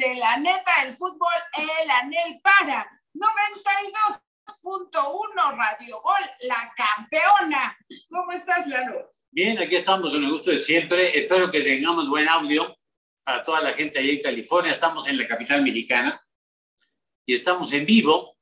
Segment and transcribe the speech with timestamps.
[0.00, 1.28] de la neta del fútbol,
[1.58, 7.76] el Anel para 92.1 Radio Gol, la campeona.
[8.08, 9.12] ¿Cómo estás, Lalo?
[9.30, 11.18] Bien, aquí estamos con el gusto de siempre.
[11.18, 12.74] Espero que tengamos buen audio
[13.22, 14.72] para toda la gente allá en California.
[14.72, 16.26] Estamos en la capital mexicana
[17.26, 18.38] y estamos en vivo.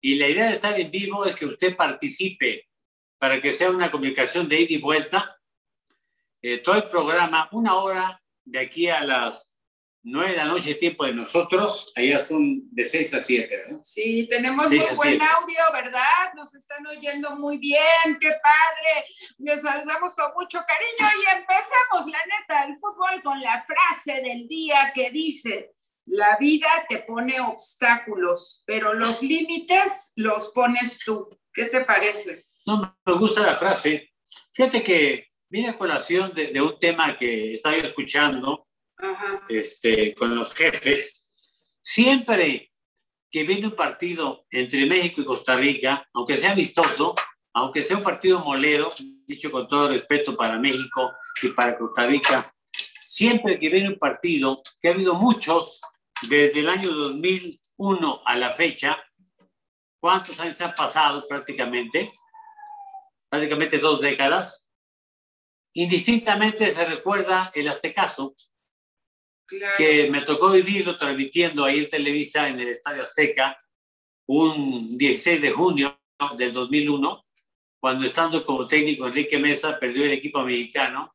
[0.00, 2.68] Y la idea de estar en vivo es que usted participe
[3.18, 5.38] para que sea una comunicación de ida y vuelta.
[6.42, 9.52] Eh, todo el programa, una hora de aquí a las
[10.08, 11.92] nueve de la noche, tiempo de nosotros.
[11.96, 13.80] Allá son de seis a siete, ¿no?
[13.82, 16.34] Sí, tenemos muy buen audio, ¿verdad?
[16.34, 19.06] Nos están oyendo muy bien, qué padre.
[19.38, 24.48] Les saludamos con mucho cariño y empezamos, la neta, el fútbol con la frase del
[24.48, 25.72] día que dice,
[26.06, 31.28] la vida te pone obstáculos, pero los límites los pones tú.
[31.52, 32.46] ¿Qué te parece?
[32.66, 34.12] No, me gusta la frase.
[34.52, 38.67] Fíjate que viene a colación de, un tema que estaba escuchando
[39.48, 41.30] Este, con los jefes.
[41.80, 42.72] Siempre
[43.30, 47.14] que viene un partido entre México y Costa Rica, aunque sea amistoso,
[47.52, 48.88] aunque sea un partido molero,
[49.26, 52.54] dicho con todo respeto para México y para Costa Rica,
[53.06, 55.80] siempre que viene un partido, que ha habido muchos
[56.22, 58.98] desde el año 2001 a la fecha,
[60.00, 62.10] ¿cuántos años han pasado prácticamente?
[63.28, 64.68] Prácticamente dos décadas
[65.78, 68.34] indistintamente se recuerda el Aztecaso,
[69.76, 73.58] que me tocó vivirlo transmitiendo ahí en Televisa en el Estadio Azteca
[74.26, 75.98] un 16 de junio
[76.36, 77.26] del 2001,
[77.80, 81.14] cuando estando como técnico Enrique Mesa perdió el equipo mexicano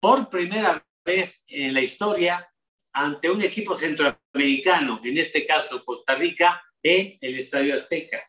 [0.00, 2.50] por primera vez en la historia
[2.92, 8.22] ante un equipo centroamericano, en este caso Costa Rica, en el Estadio Azteca.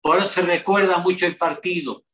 [0.00, 2.04] Por eso se recuerda mucho el partido.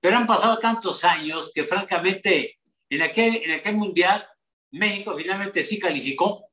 [0.00, 2.58] Pero han pasado tantos años que francamente
[2.90, 4.26] en aquel, en aquel mundial
[4.72, 6.48] México finalmente sí calificó,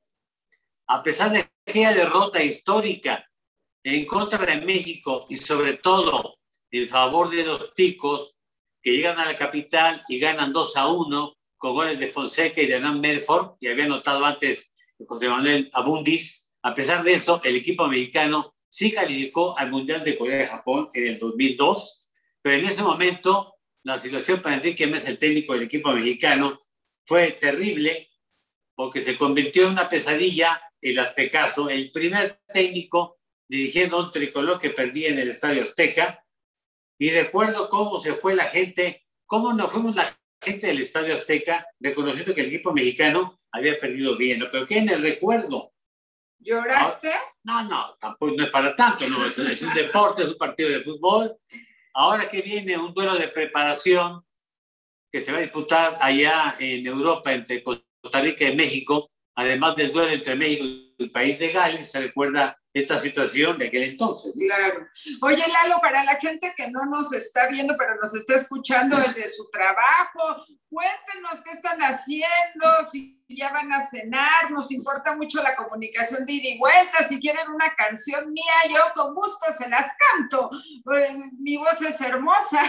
[0.87, 3.27] a pesar de aquella derrota histórica
[3.83, 6.37] en contra de México y sobre todo
[6.71, 8.35] en favor de los ticos
[8.81, 12.67] que llegan a la capital y ganan 2 a 1 con goles de Fonseca y
[12.67, 14.71] de Hernán Melford, y había notado antes
[15.05, 16.49] José Manuel Abundis.
[16.61, 20.89] A pesar de eso, el equipo mexicano sí calificó al Mundial de Corea y Japón
[20.93, 21.99] en el 2002
[22.41, 26.59] pero en ese momento, la situación para Enrique Mesa, el técnico del equipo mexicano,
[27.09, 28.08] fue terrible
[28.75, 34.70] porque se convirtió en una pesadilla el Aztecaso, el primer técnico dirigiendo un tricolor que
[34.70, 36.23] perdía en el Estadio Azteca.
[36.99, 41.65] Y recuerdo cómo se fue la gente, cómo nos fuimos la gente del Estadio Azteca,
[41.80, 44.39] reconociendo que el equipo mexicano había perdido bien.
[44.39, 45.73] Lo que en el recuerdo.
[46.37, 47.11] ¿Lloraste?
[47.43, 50.81] No, no, tampoco no es para tanto, no, es un deporte, es un partido de
[50.81, 51.36] fútbol,
[51.91, 54.23] Ahora que viene un duelo de preparación
[55.11, 59.92] que se va a disputar allá en Europa entre Costa Rica y México, además del
[59.92, 64.33] duelo entre México y el país de Gales, se recuerda esta situación de aquel entonces.
[64.37, 64.87] Claro.
[65.21, 69.27] Oye, Lalo, para la gente que no nos está viendo, pero nos está escuchando desde
[69.27, 75.55] su trabajo, cuéntenos qué están haciendo, si ya van a cenar, nos importa mucho la
[75.55, 79.85] comunicación de ida y vuelta, si quieren una canción mía, yo con gusto se las
[79.97, 80.49] canto,
[80.95, 82.63] eh, mi voz es hermosa.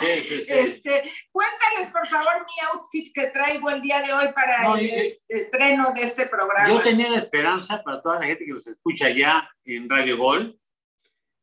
[0.00, 0.46] Sí, sí, sí.
[0.48, 5.92] Este, cuéntales por favor mi outfit que traigo el día de hoy para el estreno
[5.92, 6.68] de este programa.
[6.68, 10.58] Yo tenía la esperanza para toda la gente que nos escucha ya en Radio Gol,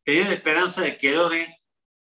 [0.04, 1.62] tenía la esperanza de que Lore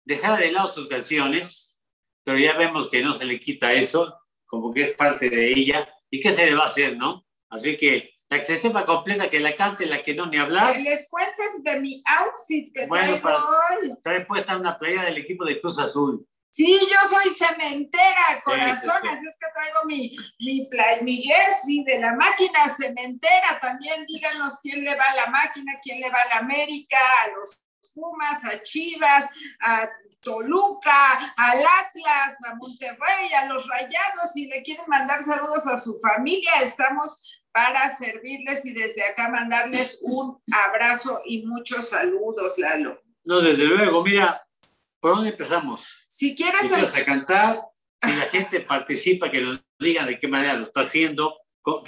[0.06, 1.80] dejara de lado sus canciones,
[2.24, 5.88] pero ya vemos que no se le quita eso, como que es parte de ella
[6.10, 7.26] ¿Y qué se le va a hacer, no?
[7.50, 10.74] Así que la que se completa, que la cante, la que no ni hablar.
[10.74, 13.94] Que les cuentes de mi outfit que bueno, traigo hoy.
[14.04, 16.28] Trae puesta una playa del equipo de Cruz Azul.
[16.50, 20.68] Sí, yo soy cementera, corazón, así es que traigo mi, mi,
[21.04, 23.60] mi jersey de la máquina cementera.
[23.62, 27.28] También díganos quién le va a la máquina, quién le va a la América, a
[27.38, 27.60] los
[27.94, 29.26] Pumas, a Chivas,
[29.60, 29.90] a
[30.22, 36.00] Toluca, al Atlas, a Monterrey, a los Rayados, si le quieren mandar saludos a su
[36.00, 43.02] familia, estamos para servirles y desde acá mandarles un abrazo y muchos saludos, Lalo.
[43.24, 44.46] No, desde luego, mira,
[45.00, 46.06] ¿por dónde empezamos?
[46.08, 46.62] Si quieres...
[46.62, 47.62] Si a cantar,
[48.02, 51.36] si la gente participa, que nos digan de qué manera lo está haciendo,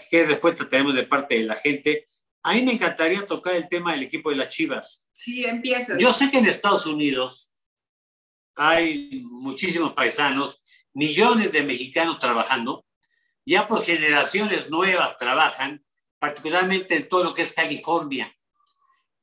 [0.10, 2.09] qué respuesta tenemos de parte de la gente.
[2.44, 5.08] A mí me encantaría tocar el tema del equipo de las Chivas.
[5.12, 5.98] Sí, empieza.
[5.98, 7.52] Yo sé que en Estados Unidos
[8.56, 10.62] hay muchísimos paisanos,
[10.94, 12.86] millones de mexicanos trabajando,
[13.46, 15.84] ya por generaciones nuevas trabajan,
[16.18, 18.34] particularmente en todo lo que es California.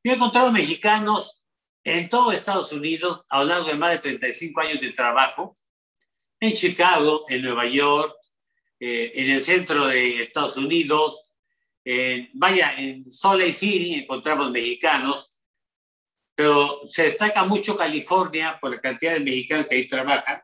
[0.02, 1.44] Yo he encontrado mexicanos
[1.84, 5.56] en todo Estados Unidos a lo largo de más de 35 años de trabajo,
[6.40, 8.14] en Chicago, en Nueva York,
[8.80, 11.25] eh, en el centro de Estados Unidos,
[12.34, 15.30] vaya, en Salt Lake City encontramos mexicanos,
[16.34, 20.42] pero se destaca mucho California por la cantidad de mexicanos que ahí trabajan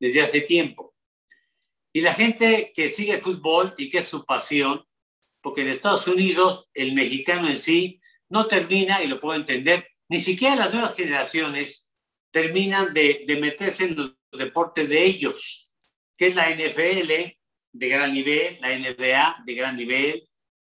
[0.00, 0.94] desde hace tiempo.
[1.92, 4.82] Y la gente que sigue el fútbol y que es su pasión,
[5.42, 10.20] porque en Estados Unidos el mexicano en sí no termina, y lo puedo entender, ni
[10.20, 11.90] siquiera las nuevas generaciones
[12.30, 15.70] terminan de, de meterse en los deportes de ellos,
[16.16, 17.10] que es la NFL
[17.72, 20.22] de gran nivel, la NBA de gran nivel,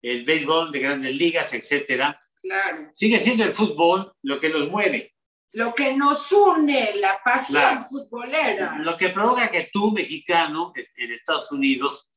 [0.04, 2.20] el béisbol de grandes ligas, etcétera.
[2.42, 2.90] Claro.
[2.92, 5.14] Sigue siendo el fútbol lo que los mueve.
[5.52, 8.78] Lo que nos une, la pasión futbolera.
[8.80, 12.10] Lo que provoca que tú, mexicano, en Estados Unidos,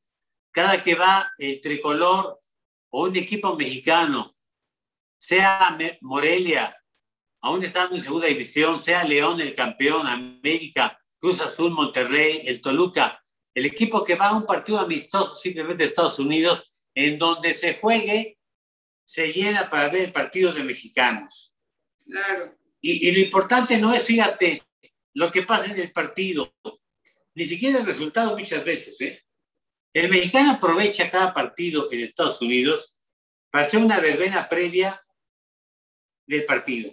[0.52, 2.40] cada que va el tricolor
[2.90, 4.36] o un equipo mexicano,
[5.18, 6.76] sea Morelia,
[7.42, 13.24] aún estando en segunda división, sea León el campeón, América, Cruz Azul, Monterrey, el Toluca,
[13.54, 17.76] el equipo que va a un partido amistoso simplemente de Estados Unidos, en donde se
[17.76, 18.40] juegue,
[19.06, 21.54] se llena para ver el partido de mexicanos.
[22.04, 22.58] Claro.
[22.82, 24.64] Y, lo importante no es, fíjate,
[25.14, 26.56] lo que pasa en el partido,
[27.36, 29.00] ni siquiera el resultado muchas veces.
[29.02, 29.24] ¿eh?
[29.94, 33.00] El mexicano aprovecha cada partido en Estados Unidos
[33.52, 35.00] para hacer una verbena previa
[36.26, 36.92] del partido.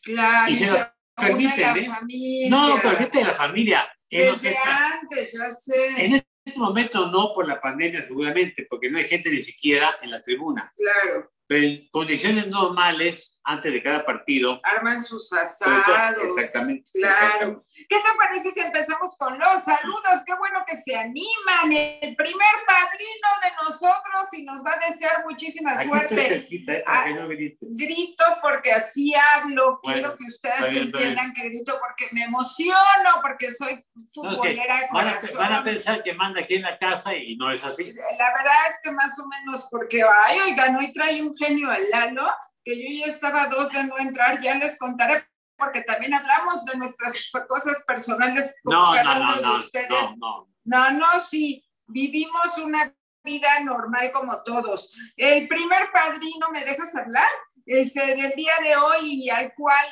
[0.00, 0.52] Claro.
[0.52, 0.78] Y se lo
[1.16, 2.48] permiten, ¿eh?
[2.48, 3.92] No, permite la familia.
[4.08, 6.04] Desde antes, ya sé.
[6.04, 10.10] En este momento no por la pandemia seguramente, porque no hay gente ni siquiera en
[10.10, 10.72] la tribuna.
[10.76, 11.30] Claro.
[11.46, 14.60] Pero en condiciones normales, antes de cada partido.
[14.62, 16.24] Arman sus asados.
[16.24, 16.90] exactamente.
[16.92, 17.64] Claro.
[17.74, 20.22] ¿Qué te parece si empezamos con los saludos?
[20.24, 21.72] Qué bueno que se animan.
[21.72, 26.48] El primer padrino de nosotros y nos va a desear muchísima suerte.
[26.48, 26.84] ¿eh?
[26.86, 29.80] Ah, no grito porque así hablo.
[29.82, 35.36] Quiero que ustedes entiendan que grito porque me emociono, porque soy futbolera de corazón.
[35.36, 37.92] Van a, pensar que manda aquí en la casa y no es así.
[37.92, 41.90] La verdad es que más o menos porque, ay, oigan, hoy trae un genio al
[41.90, 42.30] Lalo,
[42.62, 46.76] que yo ya estaba dos de no entrar, ya les contaré, porque también hablamos de
[46.76, 47.14] nuestras
[47.48, 50.16] cosas personales con cada uno de ustedes.
[50.18, 54.94] No, no, no, sí, vivimos una vida normal como todos.
[55.16, 57.28] El primer padrino, ¿me dejas hablar?
[57.66, 59.86] Este, del día de hoy y al cual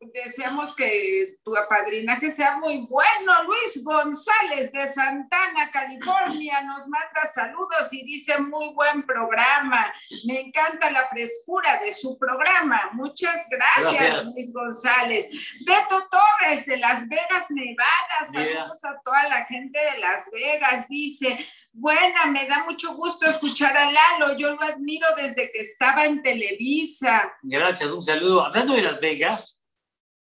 [0.00, 3.42] deseamos que tu apadrinaje sea muy bueno.
[3.44, 9.92] Luis González de Santana, California, nos manda saludos y dice muy buen programa.
[10.26, 12.90] Me encanta la frescura de su programa.
[12.92, 15.28] Muchas gracias, Luis González.
[15.66, 18.32] Beto Torres de Las Vegas, Nevada.
[18.32, 20.88] Saludos a toda la gente de Las Vegas.
[20.88, 24.36] Dice, Buena, me da mucho gusto escuchar a Lalo.
[24.36, 27.32] Yo lo admiro desde que estaba en Televisa.
[27.42, 28.44] Gracias, un saludo.
[28.44, 29.57] Hablando de Las Vegas,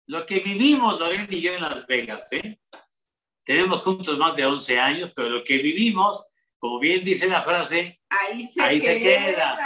[0.08, 2.60] lo que vivimos Lorena y yo en Las Vegas, ¿eh?
[3.44, 8.02] tenemos juntos más de 11 años, pero lo que vivimos, como bien dice la frase,
[8.10, 9.58] ahí se, queda.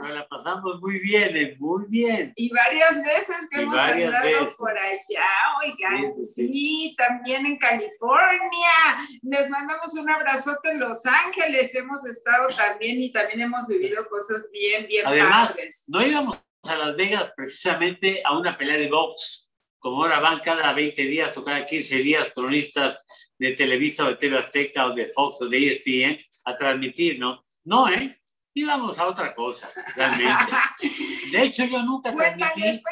[0.00, 1.56] Nos la pasamos muy bien, ¿eh?
[1.58, 2.32] muy bien.
[2.36, 5.28] Y varias veces que hemos andado por allá,
[5.64, 9.08] oigan, sí, también en California.
[9.22, 14.48] Les mandamos un abrazote en Los Ángeles, hemos estado también y también hemos vivido cosas
[14.52, 15.56] bien, bien Además,
[15.88, 19.43] no íbamos a Las Vegas precisamente a una pelea de box
[19.84, 23.04] como ahora van cada 20 días o cada 15 días cronistas
[23.38, 26.16] de Televisa o de TV Azteca o de Fox o de ESPN
[26.46, 27.44] a transmitir, ¿no?
[27.64, 28.18] No, ¿eh?
[28.54, 30.52] Íbamos a otra cosa, realmente.
[31.32, 32.82] De hecho, yo nunca transmití,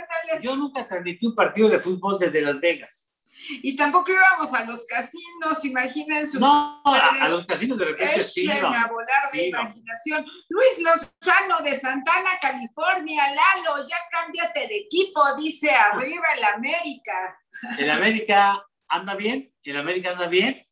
[0.43, 3.12] yo nunca transmití un partido de fútbol desde Las Vegas.
[3.49, 6.39] Y tampoco íbamos a los casinos, imagínense.
[6.39, 8.51] No, a, los casinos de repente sí.
[8.51, 10.25] a volar de imaginación.
[10.49, 13.25] Luis Lozano de Santana, California.
[13.29, 17.39] Lalo, ya cámbiate de equipo, dice arriba el América.
[17.79, 20.67] El América anda bien, el América anda bien,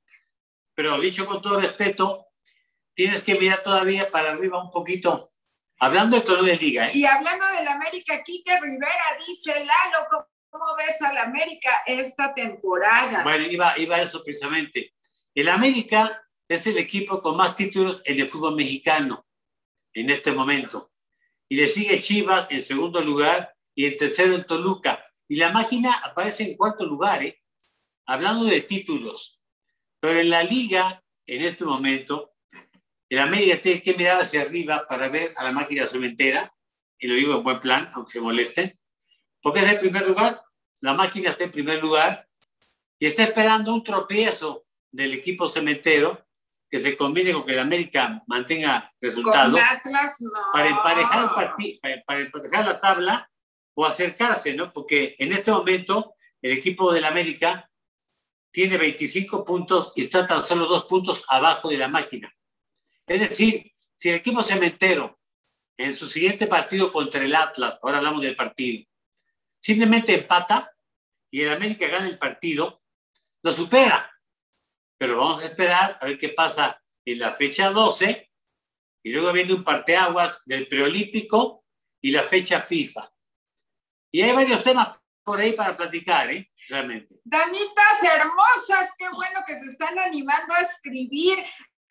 [0.75, 2.27] pero dicho con todo respeto,
[2.95, 5.33] tienes que mirar todavía para arriba un poquito.
[5.79, 6.91] Hablando de todo de liga, ¿eh?
[6.93, 13.23] Y hablando del América, Quique Rivera dice, Lalo, ¿Cómo ves al América esta temporada?
[13.23, 14.95] Bueno, iba, iba a eso precisamente.
[15.33, 19.25] El América es el equipo con más títulos en el fútbol mexicano
[19.95, 20.90] en este momento.
[21.49, 25.04] Y le sigue Chivas en segundo lugar y en tercero en Toluca.
[25.28, 27.40] Y la máquina aparece en cuarto lugar, ¿eh?
[28.07, 29.40] hablando de títulos.
[30.00, 32.33] Pero en la liga, en este momento,
[33.09, 36.52] el América tiene que mirar hacia arriba para ver a la máquina cementera,
[36.99, 38.80] y lo digo en buen plan, aunque se molesten,
[39.43, 40.43] porque es el primer lugar,
[40.81, 42.29] la máquina está en primer lugar
[42.99, 46.27] y está esperando un tropiezo del equipo cementero
[46.69, 49.61] que se combine con que el América mantenga resultados
[50.53, 51.35] para emparejar
[52.07, 53.31] para emparejar la tabla
[53.75, 54.73] o acercarse, ¿no?
[54.73, 57.69] Porque en este momento el equipo del América
[58.53, 62.35] tiene 25 puntos y está tan solo dos puntos abajo de la máquina.
[63.07, 65.19] Es decir, si el equipo cementero
[65.77, 68.87] en su siguiente partido contra el Atlas, ahora hablamos del partido,
[69.61, 70.73] simplemente empata
[71.31, 72.83] y el América gana el partido,
[73.43, 74.11] lo supera.
[74.99, 78.31] Pero vamos a esperar a ver qué pasa en la fecha 12
[79.02, 81.64] y luego viene un parteaguas del preolímpico
[82.00, 83.11] y la fecha FIFA.
[84.12, 86.50] Y hay varios temas por ahí para platicar, ¿eh?
[86.69, 87.21] Realmente.
[87.25, 91.38] Damitas hermosas, qué bueno que se están animando a escribir.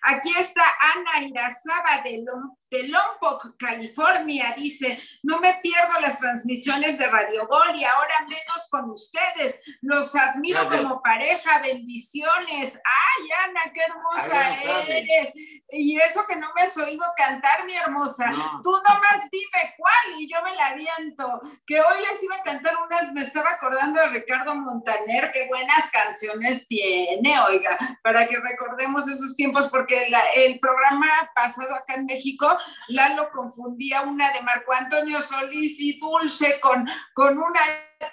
[0.02, 2.24] Aquí está Ana Irazaba de,
[2.70, 4.54] de Lompoc, California.
[4.56, 9.62] Dice, no me pierdo las transmisiones de Radio Gol y ahora menos con ustedes.
[9.82, 11.60] Los admiro como pareja.
[11.60, 12.76] Bendiciones.
[12.76, 15.34] Ay, Ana, qué hermosa eres.
[15.72, 18.32] Y eso que no me has oído cantar, mi hermosa.
[18.64, 21.42] Tú nomás dime cuál y yo me la aviento.
[21.66, 25.90] Que hoy les iba a cantar unas, me estaba acordando de Ricardo Montaner, qué buenas
[25.92, 32.58] canciones tiene, oiga, para que recordemos esos tiempos, porque el programa pasado acá en México
[32.90, 37.62] Lalo confundía una de Marco Antonio Solís y Dulce con, con una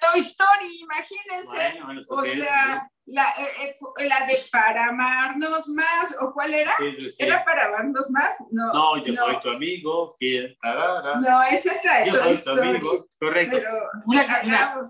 [0.00, 1.80] Toy Story, imagínense.
[2.08, 6.74] o sea, la, eh, eh, la, de para amarnos más, ¿o cuál era?
[7.18, 8.34] ¿Era para amarnos más?
[8.50, 10.58] No, no yo soy tu amigo, fiel.
[11.20, 13.58] No, esa es la de Yo soy tu amigo, correcto.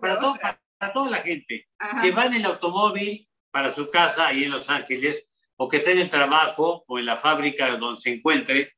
[0.01, 1.69] para, para, toda la gente
[2.01, 5.93] que va en el automóvil para su casa ahí en Los Ángeles, o que esté
[5.93, 8.76] en el trabajo o en la fábrica donde se encuentre,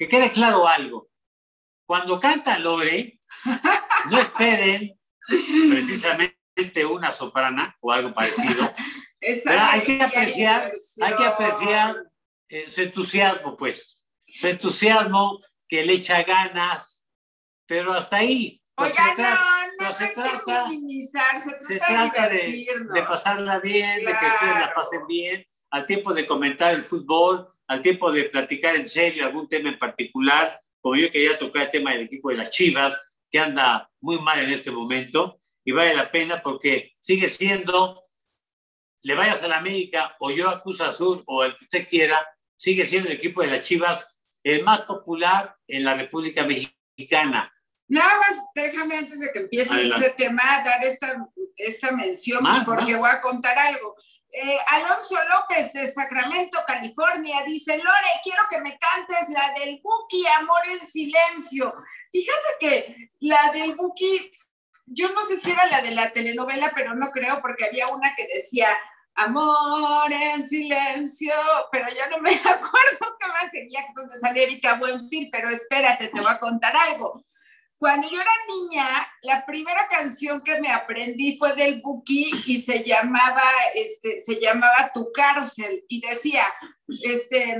[0.00, 1.10] que quede claro algo.
[1.86, 3.18] Cuando canta Lore,
[4.10, 8.72] no esperen precisamente una soprana o algo parecido.
[9.46, 11.96] hay que apreciar, hay que apreciar
[12.48, 14.06] eh, su entusiasmo, pues.
[14.26, 15.38] Su entusiasmo
[15.68, 17.04] que le echa ganas,
[17.66, 18.62] pero hasta ahí.
[18.76, 20.70] Oiga, no, no, se trata,
[21.58, 26.26] se trata, de, de, pasarla bien, de que ustedes la pasen bien, al tiempo de
[26.26, 31.08] comentar el fútbol, al tiempo de platicar en serio algún tema en particular, como yo
[31.08, 32.98] quería tocar el tema del equipo de las Chivas,
[33.30, 38.02] que anda muy mal en este momento, y vale la pena porque sigue siendo,
[39.02, 42.18] le vayas a la América o yo a Cruz Azul o el que usted quiera,
[42.56, 47.54] sigue siendo el equipo de las Chivas el más popular en la República Mexicana.
[47.86, 51.24] Nada más, déjame antes de que empiece este tema, dar esta,
[51.56, 53.94] esta mención, porque voy a contar algo.
[54.32, 60.24] Eh, Alonso López de Sacramento, California, dice, Lore, quiero que me cantes la del Buki,
[60.26, 61.74] Amor en Silencio.
[62.12, 64.30] Fíjate que la del Buki,
[64.86, 68.14] yo no sé si era la de la telenovela, pero no creo, porque había una
[68.14, 68.68] que decía,
[69.14, 71.34] Amor en silencio,
[71.70, 76.20] pero ya no me acuerdo qué más seguía donde salía Erika Buenfil, pero espérate, te
[76.20, 77.22] voy a contar algo.
[77.80, 82.84] Cuando yo era niña, la primera canción que me aprendí fue del Buki y se
[82.84, 83.42] llamaba,
[83.74, 86.44] este, se llamaba Tu cárcel y decía,
[87.02, 87.58] este,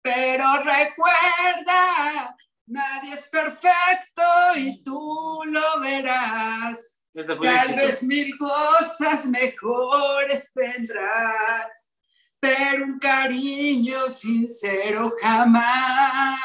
[0.00, 4.22] pero recuerda, nadie es perfecto
[4.54, 7.04] y tú lo verás.
[7.12, 11.92] Tal vez mil cosas mejores tendrás,
[12.38, 16.38] pero un cariño sincero jamás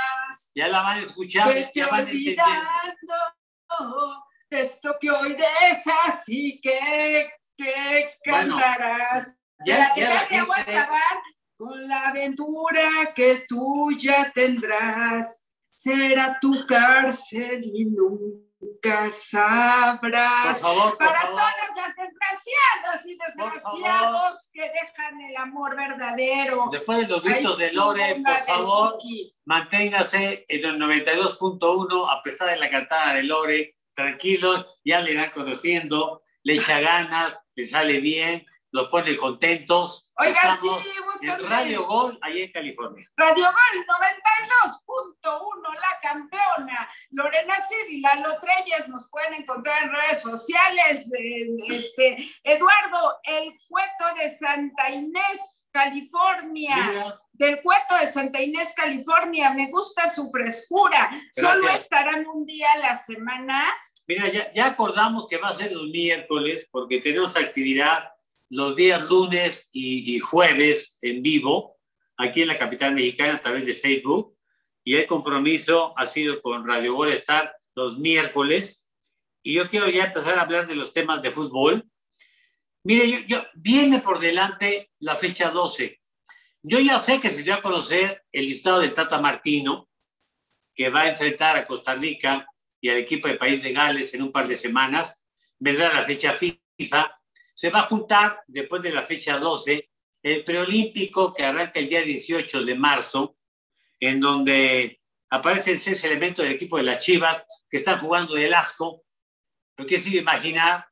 [0.56, 2.40] ya la van a escuchar, ya a entender.
[4.50, 9.34] Esto que hoy dejas y que, que cantarás.
[9.66, 11.22] ya, ya la voy a acabar
[11.56, 15.51] con la aventura que tú ya tendrás.
[15.84, 20.60] Será tu cárcel y nunca sabrás.
[20.60, 26.70] Por favor, por Para todas las desgraciadas y desgraciados que dejan el amor verdadero.
[26.72, 29.00] Después de los gritos de Lore, por favor,
[29.46, 33.80] manténgase en el 92.1 a pesar de la cantada de Lore.
[33.96, 40.12] Tranquilos, ya le van conociendo, le echa ganas, le sale bien, los pone contentos.
[40.18, 40.70] Oiga, sí,
[41.28, 43.08] en Radio Gol, ahí en California.
[43.18, 43.86] Radio Gol
[45.24, 46.90] 92.1, la campeona.
[47.12, 51.12] Lorena Cid y Lalo Treyes nos pueden encontrar en redes sociales.
[51.68, 57.20] este, Eduardo, el cueto de Santa Inés, California.
[57.34, 59.54] Del cueto de Santa Inés, California.
[59.54, 61.12] Me gusta su frescura.
[61.32, 63.66] Solo estarán un día a la semana.
[64.08, 68.11] Mira, ya, ya acordamos que va a ser los miércoles porque tenemos actividad
[68.52, 71.80] los días lunes y, jueves en vivo,
[72.18, 74.38] aquí en la capital mexicana a través de Facebook.
[74.84, 78.90] Y el compromiso ha sido con Radio Gol Star los miércoles.
[79.42, 81.90] Y yo quiero ya empezar a hablar de los temas de fútbol.
[82.84, 86.02] Mire, yo, viene por delante la fecha 12.
[86.64, 89.90] Yo ya sé que se dio a conocer el listado de Tata Martino,
[90.76, 92.46] que va a enfrentar a Costa Rica
[92.82, 95.26] y al equipo de País de Gales en un par de semanas.
[95.58, 97.16] Vendrá la fecha FIFA
[97.62, 99.88] se va a juntar después de la fecha 12
[100.24, 103.36] el preolímpico que arranca el día 18 de marzo,
[104.00, 105.00] en donde
[105.30, 109.04] aparecen seis elementos del equipo de las Chivas que están jugando del asco.
[109.76, 110.88] Pero qué sigue imaginar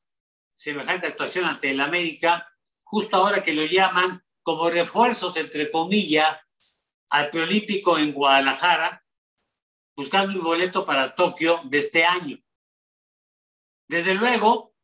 [0.55, 2.47] semejante actuación ante el América,
[2.83, 6.39] justo ahora que lo llaman como refuerzos, entre comillas,
[7.09, 9.03] al preolímpico en Guadalajara,
[9.95, 12.37] buscando un boleto para Tokio de este año.
[13.87, 14.75] Desde luego,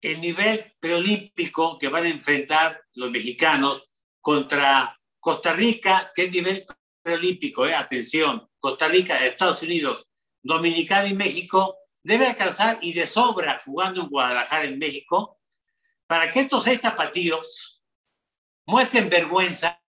[0.00, 3.90] el nivel preolímpico que van a enfrentar los mexicanos
[4.20, 6.64] contra Costa Rica, que es nivel
[7.02, 10.08] preolímpico, eh, atención, Costa Rica, Estados Unidos,
[10.42, 15.38] Dominicana y México, debe alcanzar y de sobra jugando en Guadalajara, en México,
[16.06, 17.82] para que estos seis tapatíos
[18.66, 19.82] muestren vergüenza,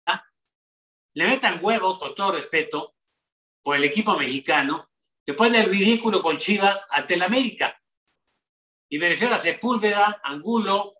[1.14, 2.94] le metan huevos, con todo respeto,
[3.62, 4.90] por el equipo mexicano,
[5.26, 7.79] después del ridículo con Chivas ante el América.
[8.92, 10.92] Y me refiero Sepúlveda, Angulo,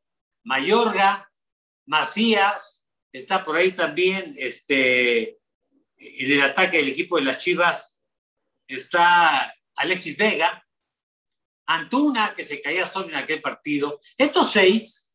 [0.45, 1.29] Mayorga,
[1.87, 5.41] Macías, está por ahí también este,
[5.97, 8.01] en el ataque del equipo de las Chivas,
[8.69, 10.65] está Alexis Vega,
[11.67, 14.01] Antuna, que se caía solo en aquel partido.
[14.17, 15.13] Estos seis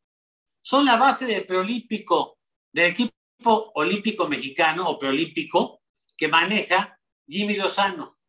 [0.61, 2.39] son la base del preolímpico,
[2.73, 5.81] del equipo olímpico mexicano o preolímpico
[6.17, 8.19] que maneja Jimmy Lozano.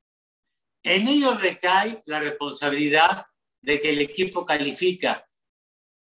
[0.85, 3.27] En ellos recae la responsabilidad
[3.67, 5.29] de que el equipo califica.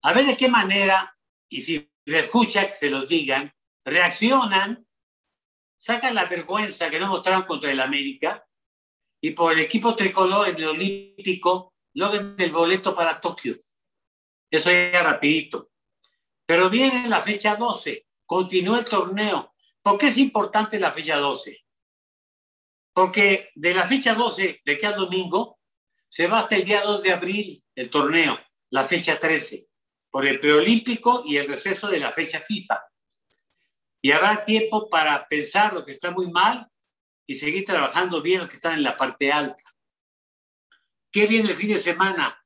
[0.03, 3.51] A ver de qué manera, y si me escucha que se los digan,
[3.83, 4.87] reaccionan,
[5.79, 8.47] sacan la vergüenza que no mostraron contra el América
[9.23, 13.57] y por el equipo tricolor en el Olímpico logren el boleto para Tokio.
[14.51, 15.71] Eso ya rapidito.
[16.45, 19.55] Pero viene la fecha 12, continúa el torneo.
[19.81, 21.65] ¿Por qué es importante la fecha 12?
[22.93, 25.56] Porque de la fecha 12 de cada domingo
[26.17, 28.39] se va hasta el día 2 de abril el torneo,
[28.71, 29.67] la fecha 13,
[30.11, 32.83] por el preolímpico y el receso de la fecha FIFA.
[34.01, 36.71] Y habrá tiempo para pensar lo que está muy mal
[37.27, 39.63] y seguir trabajando bien lo que está en la parte alta.
[41.13, 42.43] ¿Qué viene el fin de semana?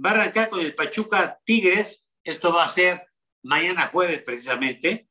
[0.00, 2.08] Va a arrancar con el Pachuca Tigres.
[2.22, 3.08] Esto va a ser
[3.42, 5.08] mañana jueves precisamente.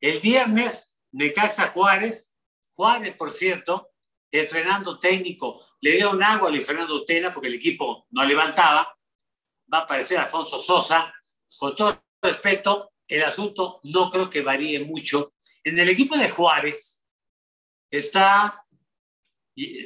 [0.00, 2.32] El viernes, Necaxa Juárez.
[2.72, 3.90] Juárez, por cierto,
[4.30, 8.88] estrenando técnico, le dio un agua a Luis Fernando Tena porque el equipo no levantaba.
[9.72, 11.12] Va a aparecer Alfonso Sosa.
[11.58, 15.34] Con todo respeto, el asunto no creo que varíe mucho.
[15.62, 17.04] En el equipo de Juárez
[17.90, 18.64] está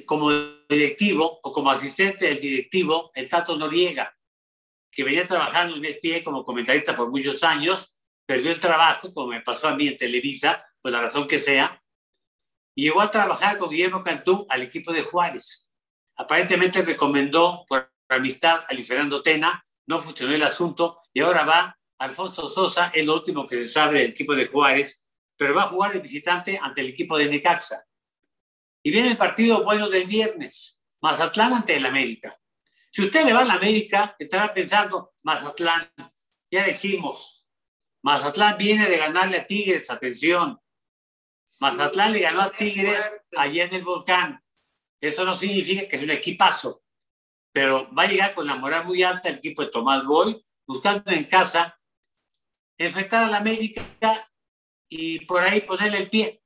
[0.06, 0.30] como
[0.68, 4.16] directivo o como asistente del directivo el Tato Noriega,
[4.88, 9.40] que venía trabajando en ESPN como comentarista por muchos años, perdió el trabajo, como me
[9.40, 11.82] pasó a mí en Televisa, por la razón que sea,
[12.76, 15.67] y llegó a trabajar con Guillermo Cantú al equipo de Juárez.
[16.18, 21.78] Aparentemente recomendó por amistad a Luis Fernando Tena, no funcionó el asunto y ahora va
[21.98, 25.02] Alfonso Sosa, es lo último que se sabe del equipo de Juárez,
[25.36, 27.84] pero va a jugar de visitante ante el equipo de Necaxa.
[28.82, 32.36] Y viene el partido bueno del viernes, Mazatlán ante el América.
[32.90, 35.92] Si usted le va a la América, estará pensando, Mazatlán,
[36.50, 37.46] ya decimos,
[38.02, 40.60] Mazatlán viene de ganarle a Tigres, atención,
[41.60, 42.98] Mazatlán le ganó a Tigres
[43.36, 44.42] allá en el volcán.
[45.00, 46.82] Eso no significa que es un equipazo,
[47.52, 51.10] pero va a llegar con la moral muy alta el equipo de Tomás Boy, buscando
[51.10, 51.78] en casa
[52.76, 53.84] enfrentar a la América
[54.88, 56.42] y por ahí ponerle el pie.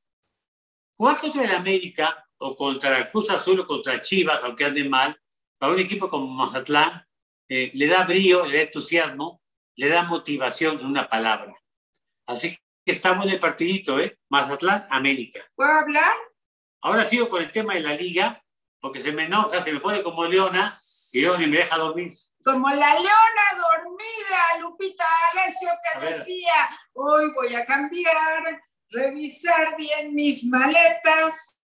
[0.97, 5.19] Jugar contra el América o contra el Cruz Azul o contra Chivas, aunque ande mal,
[5.59, 7.07] para un equipo como Mazatlán,
[7.49, 9.43] eh, le da brío, le da entusiasmo,
[9.77, 11.55] le da motivación en una palabra.
[12.27, 14.19] Así estamos en el partidito, ¿eh?
[14.29, 15.41] Mazatlán, América.
[15.55, 16.17] ¿Puedo hablar?
[16.81, 18.42] Ahora sigo con el tema de la liga,
[18.83, 20.75] porque se me enoja, se me pone como leona
[21.13, 22.19] y yo ni me deja dormir.
[22.45, 30.45] Como la leona dormida, Lupita Alessio que decía, hoy voy a cambiar, revisar bien mis
[30.45, 31.57] maletas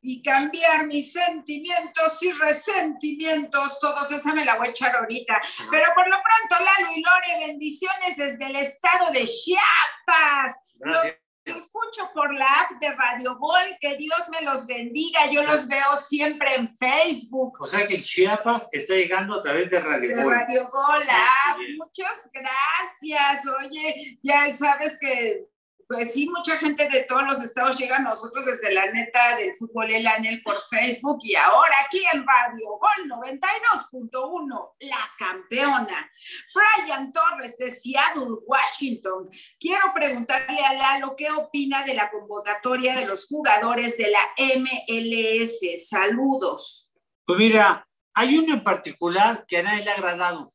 [0.00, 5.42] y cambiar mis sentimientos y resentimientos, todos esa me la voy a echar ahorita.
[5.70, 10.58] Pero por lo pronto, Lalo y Lore, bendiciones desde el estado de Chiapas.
[10.78, 15.66] Los escucho por la app de Radio Gol, que Dios me los bendiga, yo los
[15.66, 17.60] veo siempre en Facebook.
[17.60, 20.24] O sea que Chiapas está llegando a través de Radio Gol.
[20.24, 21.58] De Radio Gol, app.
[21.78, 23.46] muchas gracias.
[23.60, 25.46] Oye, ya sabes que
[25.92, 29.54] pues sí, mucha gente de todos los estados llega a nosotros desde la neta del
[29.54, 36.10] fútbol el anel por Facebook y ahora aquí en Radio Gol 92.1, la campeona.
[36.54, 39.28] Brian Torres de Seattle, Washington.
[39.60, 45.88] Quiero preguntarle a Lalo qué opina de la convocatoria de los jugadores de la MLS.
[45.88, 46.94] Saludos.
[47.26, 50.50] Pues mira, hay uno en particular que a nadie le ha agradado,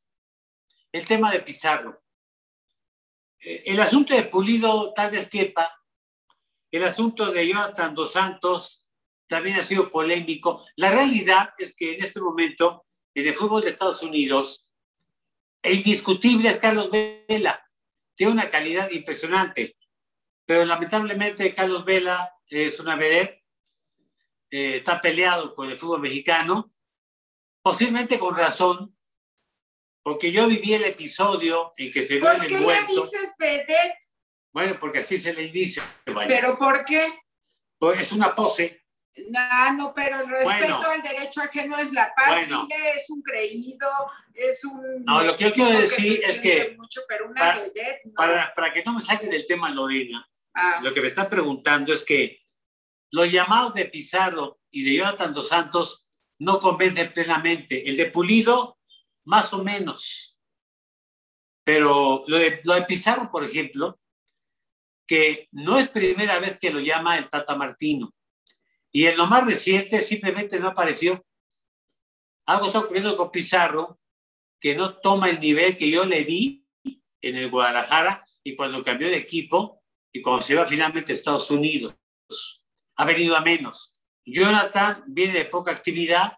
[0.92, 2.02] el tema de Pizarro.
[3.40, 5.72] Eh, el asunto de Pulido tal vez quepa,
[6.72, 8.88] el asunto de Jonathan Dos Santos
[9.28, 10.66] también ha sido polémico.
[10.76, 14.72] La realidad es que en este momento, en el fútbol de Estados Unidos,
[15.62, 17.64] el indiscutible es Carlos Vela.
[18.16, 19.78] Tiene una calidad impresionante,
[20.46, 23.44] pero lamentablemente Carlos Vela es una vedette,
[24.50, 26.70] eh, está peleado con el fútbol mexicano,
[27.62, 28.97] posiblemente con razón,
[30.08, 32.64] porque yo viví el episodio en que se vio el envuelto.
[32.64, 33.98] ¿Por qué le dices vedette?
[34.54, 35.82] Bueno, porque así se le dice.
[36.06, 37.14] ¿Pero por qué?
[37.78, 38.86] Pues es una pose.
[39.30, 42.38] No, no, pero el respeto al derecho ajeno es la paz.
[42.38, 42.70] Bueno.
[42.96, 43.90] es un creído,
[44.34, 45.04] es un.
[45.04, 46.78] No, lo que yo quiero decir es que.
[46.78, 50.80] Mucho, pero una para, vedette, para, para, que no me saque del tema Lorena, ah.
[50.82, 52.46] lo que me están preguntando es que
[53.12, 57.90] los llamados de Pizarro y de Jonathan dos Santos no convencen plenamente.
[57.90, 58.77] El de Pulido,
[59.28, 60.40] más o menos.
[61.64, 64.00] Pero lo de, lo de Pizarro, por ejemplo,
[65.06, 68.14] que no es primera vez que lo llama el Tata Martino.
[68.92, 71.26] Y en lo más reciente simplemente no apareció.
[72.46, 74.00] Algo está ocurriendo con Pizarro,
[74.62, 76.66] que no toma el nivel que yo le vi
[77.22, 81.52] en el Guadalajara y cuando cambió de equipo y cuando se va finalmente a Estados
[81.52, 81.94] Unidos.
[82.96, 83.94] Ha venido a menos.
[84.26, 86.38] Jonathan viene de poca actividad,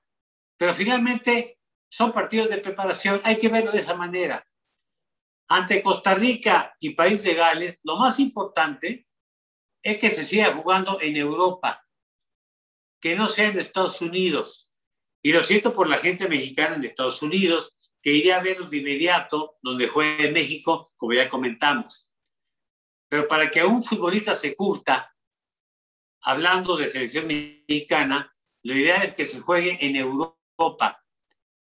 [0.58, 1.59] pero finalmente
[1.90, 3.20] son partidos de preparación.
[3.24, 4.46] Hay que verlo de esa manera.
[5.48, 9.08] Ante Costa Rica y País de Gales, lo más importante
[9.82, 11.86] es que se siga jugando en Europa,
[13.02, 14.70] que no sea en Estados Unidos.
[15.24, 18.78] Y lo siento por la gente mexicana en Estados Unidos, que iría a verlos de
[18.78, 22.08] inmediato donde juegue México, como ya comentamos.
[23.10, 25.14] Pero para que un futbolista se curta,
[26.22, 28.32] hablando de selección mexicana,
[28.64, 30.99] lo ideal es que se juegue en Europa,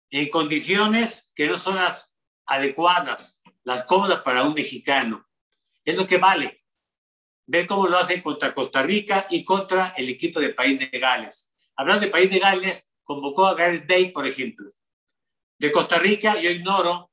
[0.10, 2.16] en condiciones que no son las
[2.46, 5.28] adecuadas las cómodas para un mexicano.
[5.84, 6.64] Es lo que vale.
[7.48, 11.54] Ver cómo lo hacen contra Costa Rica y contra el equipo de País de Gales.
[11.76, 14.72] Hablando de País de Gales, convocó a Gareth Bale, por ejemplo.
[15.58, 17.12] De Costa Rica, yo ignoro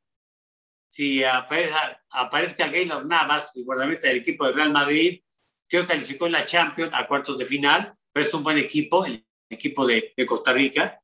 [0.88, 5.22] si aparezca, aparezca Gaylor Navas, el guardameta del equipo de Real Madrid,
[5.66, 9.26] que calificó en la Champions a cuartos de final, pero es un buen equipo, el
[9.48, 11.01] equipo de, de Costa Rica.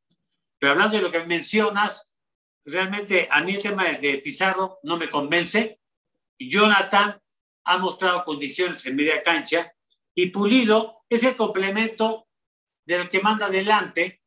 [0.59, 2.13] Pero hablando de lo que mencionas,
[2.65, 5.81] realmente a mí el tema de Pizarro no me convence.
[6.39, 7.21] Jonathan
[7.65, 9.73] ha mostrado condiciones en media cancha
[10.15, 12.29] y Pulido es el complemento
[12.87, 14.23] de lo que manda adelante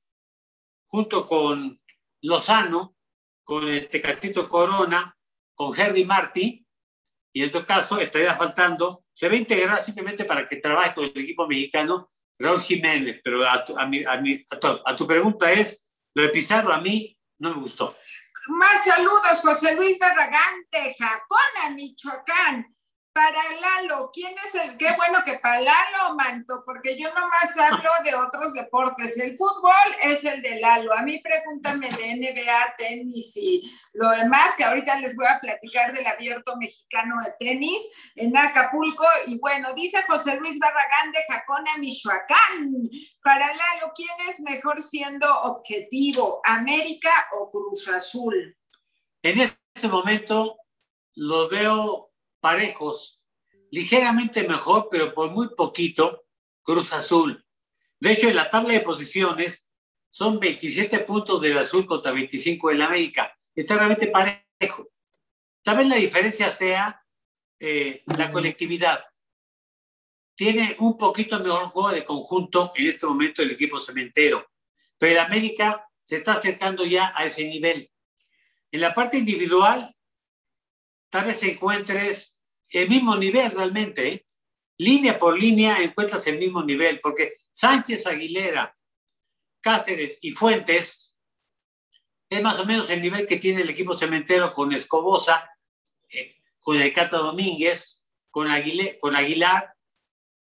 [0.88, 1.82] junto con
[2.22, 2.96] Lozano,
[3.44, 5.17] con el Tecatito Corona,
[5.56, 6.65] con Henry Martí,
[7.34, 11.06] y en todo caso estaría faltando, se va a integrar simplemente para que trabaje con
[11.06, 13.89] el equipo mexicano Raúl Jiménez, pero a tu, a,
[14.86, 17.95] a tu pregunta es, lo de Pizarro a mí no me gustó.
[18.47, 22.76] Más saludos, José Luis Barragán de Jacona, Michoacán.
[23.13, 24.78] Para Lalo, ¿quién es el?
[24.78, 29.17] Qué bueno que para Lalo, Manto, porque yo nomás hablo de otros deportes.
[29.17, 30.93] El fútbol es el de Lalo.
[30.93, 35.91] A mí pregúntame de NBA, tenis y lo demás, que ahorita les voy a platicar
[35.91, 37.82] del abierto mexicano de tenis
[38.15, 39.06] en Acapulco.
[39.28, 42.89] Y bueno, dice José Luis Barragán de Jacona, Michoacán.
[43.21, 48.58] Para Lalo, ¿quién es mejor siendo objetivo, América o Cruz Azul?
[49.21, 50.58] En este momento
[51.15, 52.11] lo veo
[52.41, 53.23] parejos,
[53.71, 56.25] ligeramente mejor, pero por muy poquito,
[56.62, 57.45] Cruz Azul.
[57.99, 59.67] De hecho, en la tabla de posiciones
[60.10, 63.34] son 27 puntos del Azul contra 25 del América.
[63.56, 64.89] Está realmente parejo.
[65.63, 67.06] Tal vez la diferencia sea
[67.60, 69.06] eh, la colectividad.
[70.36, 74.49] Tiene un poquito mejor juego de conjunto en este momento el equipo cementero,
[74.97, 77.91] pero el América se está acercando ya a ese nivel.
[78.71, 79.95] En la parte individual,
[81.12, 84.08] tal vez encuentres el mismo nivel realmente.
[84.08, 84.26] ¿eh?
[84.78, 88.76] Línea por línea encuentras el mismo nivel, porque Sánchez, Aguilera,
[89.60, 91.15] Cáceres y Fuentes
[92.30, 95.52] es más o menos el nivel que tiene el equipo cementero con Escobosa,
[96.10, 99.76] eh, con el Cata Domínguez, con, Aguilar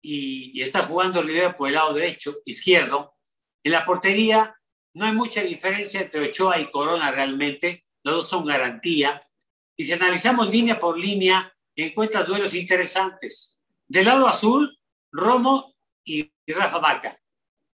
[0.02, 3.14] y, y, está jugando Rivera por el lado derecho, izquierdo.
[3.64, 4.60] En la portería
[4.96, 9.22] no hay mucha diferencia entre Ochoa y Corona realmente, los dos son garantía.
[9.78, 13.60] Y si analizamos línea por línea, encuentras duelos interesantes.
[13.88, 14.80] Del lado azul,
[15.12, 17.20] Romo y Rafa Vaca,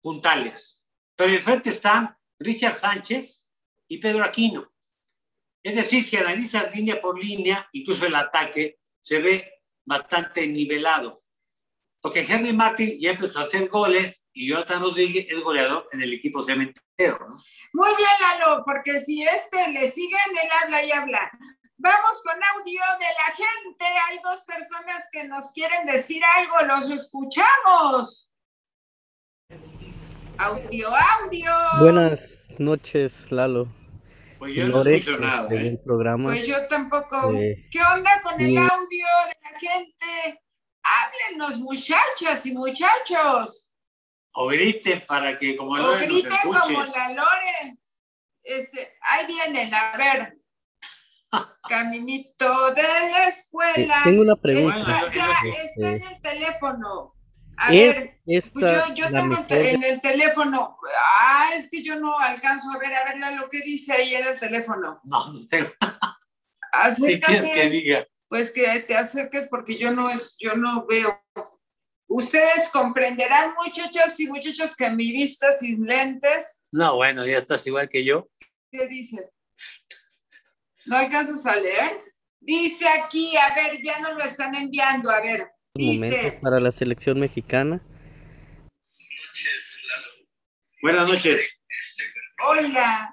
[0.00, 0.82] puntales.
[1.16, 3.46] Pero enfrente están Richard Sánchez
[3.88, 4.70] y Pedro Aquino.
[5.62, 9.52] Es decir, si analizas línea por línea, incluso el ataque se ve
[9.84, 11.20] bastante nivelado.
[12.00, 16.12] Porque Henry Martin ya empezó a hacer goles y Jonathan Rodríguez es goleador en el
[16.12, 17.26] equipo cementero.
[17.72, 21.30] Muy bien, Lalo, porque si este le siguen, él habla y habla.
[21.78, 23.84] Vamos con audio de la gente.
[24.08, 26.62] Hay dos personas que nos quieren decir algo.
[26.62, 28.32] Los escuchamos.
[30.38, 31.52] Audio, audio.
[31.80, 32.20] Buenas
[32.58, 33.68] noches, Lalo.
[34.38, 35.48] Pues yo no escucho nada.
[35.52, 35.78] ¿eh?
[35.84, 36.30] programa.
[36.30, 37.34] Pues yo tampoco.
[37.34, 40.42] Eh, ¿Qué onda con el audio de la gente?
[40.82, 43.70] Háblenos, muchachas y muchachos.
[44.32, 46.04] O griten para que como la Lore.
[46.04, 47.78] O griten como la Lore.
[48.42, 50.38] Este, ahí vienen, a ver.
[51.68, 54.00] Caminito de la escuela.
[54.04, 55.02] Tengo una pregunta.
[55.06, 57.14] Está, está en el teléfono.
[57.58, 60.78] A ver, pues yo, yo tengo en el teléfono.
[61.22, 64.26] Ah, es que yo no alcanzo a ver, a ver lo que dice ahí en
[64.26, 65.00] el teléfono.
[65.04, 65.64] No, no sé.
[66.72, 67.40] Acércate.
[67.40, 68.06] ¿Qué que diga?
[68.28, 71.22] Pues que te acerques porque yo no es, yo no veo.
[72.08, 76.68] Ustedes comprenderán, muchachas y muchachos, que mi vista sin lentes.
[76.70, 78.28] No, bueno, ya estás igual que yo.
[78.70, 79.30] ¿Qué dice?
[80.86, 82.00] ¿No alcanzas a leer?
[82.40, 85.48] Dice aquí, a ver, ya no lo están enviando, a ver.
[85.74, 86.38] Dice.
[86.40, 87.80] para la selección mexicana.
[90.80, 91.60] Buenas noches.
[92.44, 93.12] Hola.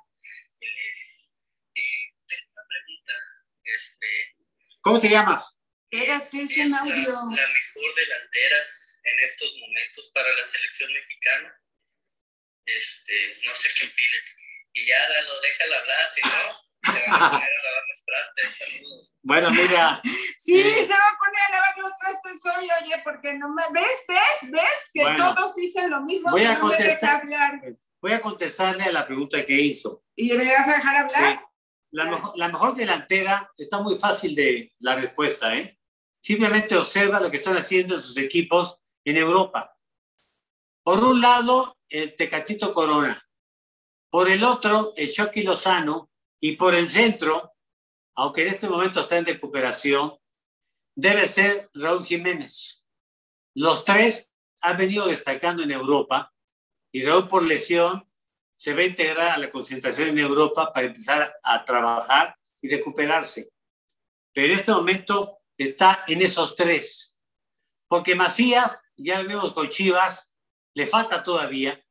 [4.81, 5.59] ¿Cómo te llamas?
[5.89, 7.13] Espérate, es un audio.
[7.13, 8.57] La, mejor delantera
[9.03, 11.59] en estos momentos para la selección mexicana.
[12.65, 14.21] Este, no sé qué opinen.
[14.73, 16.72] Y ya lo déjala hablar, si no.
[19.23, 20.01] Bueno, mira.
[20.43, 24.03] Sí, se va a poner a lavar los trastes hoy, oye, porque no me ves,
[24.09, 26.31] ves, ves que todos dicen lo mismo.
[26.31, 27.61] Voy a contestar, hablar.
[28.01, 30.03] Voy a contestarle a la pregunta que hizo.
[30.17, 31.39] ¿Y me vas a dejar hablar?
[31.39, 31.45] Sí.
[31.91, 35.79] La, mejor, la mejor delantera está muy fácil de la respuesta, ¿eh?
[36.19, 39.77] Simplemente observa lo que están haciendo en sus equipos en Europa.
[40.83, 43.25] Por un lado, el Tecatito Corona.
[44.09, 46.11] Por el otro, el Chucky Lozano
[46.43, 47.53] y por el centro,
[48.15, 50.19] aunque en este momento está en recuperación,
[50.93, 52.85] debe ser Raúl Jiménez.
[53.55, 54.29] Los tres
[54.59, 56.33] han venido destacando en Europa
[56.91, 58.05] y Raúl por lesión
[58.57, 63.49] se va a integrar a la concentración en Europa para empezar a trabajar y recuperarse.
[64.33, 67.17] Pero en este momento está en esos tres.
[67.87, 70.35] Porque Macías, ya lo vemos con Chivas,
[70.73, 71.81] le falta todavía.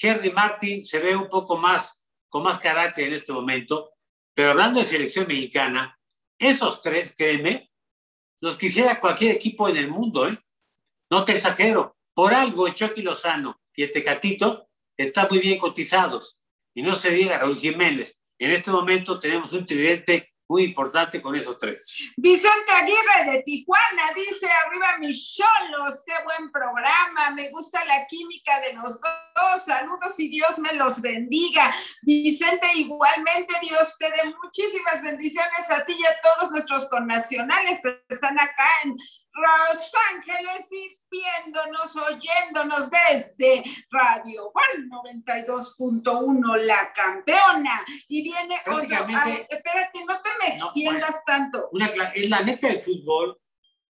[0.00, 1.97] Henry Martin se ve un poco más
[2.28, 3.90] con más carácter en este momento,
[4.34, 5.98] pero hablando de selección mexicana,
[6.38, 7.70] esos tres, créeme,
[8.40, 10.38] los quisiera cualquier equipo en el mundo, ¿eh?
[11.10, 11.96] No te exagero.
[12.14, 16.38] Por algo, Chucky Lozano y este Catito están muy bien cotizados.
[16.74, 18.20] Y no se diga Raúl Jiménez.
[18.38, 22.12] En este momento tenemos un tridente muy importante con esos tres.
[22.16, 28.58] Vicente Aguirre de Tijuana dice, arriba mis cholos, qué buen programa, me gusta la química
[28.60, 31.74] de los dos, saludos y Dios me los bendiga.
[32.02, 38.02] Vicente, igualmente Dios te dé muchísimas bendiciones a ti y a todos nuestros connacionales que
[38.08, 38.96] están acá en
[39.38, 47.84] los Ángeles y viéndonos, oyéndonos desde Radio Juan 92.1, la campeona.
[48.08, 48.82] Y viene otro.
[48.82, 51.70] espérate, no te me extiendas tanto.
[52.14, 53.40] es la neta del fútbol,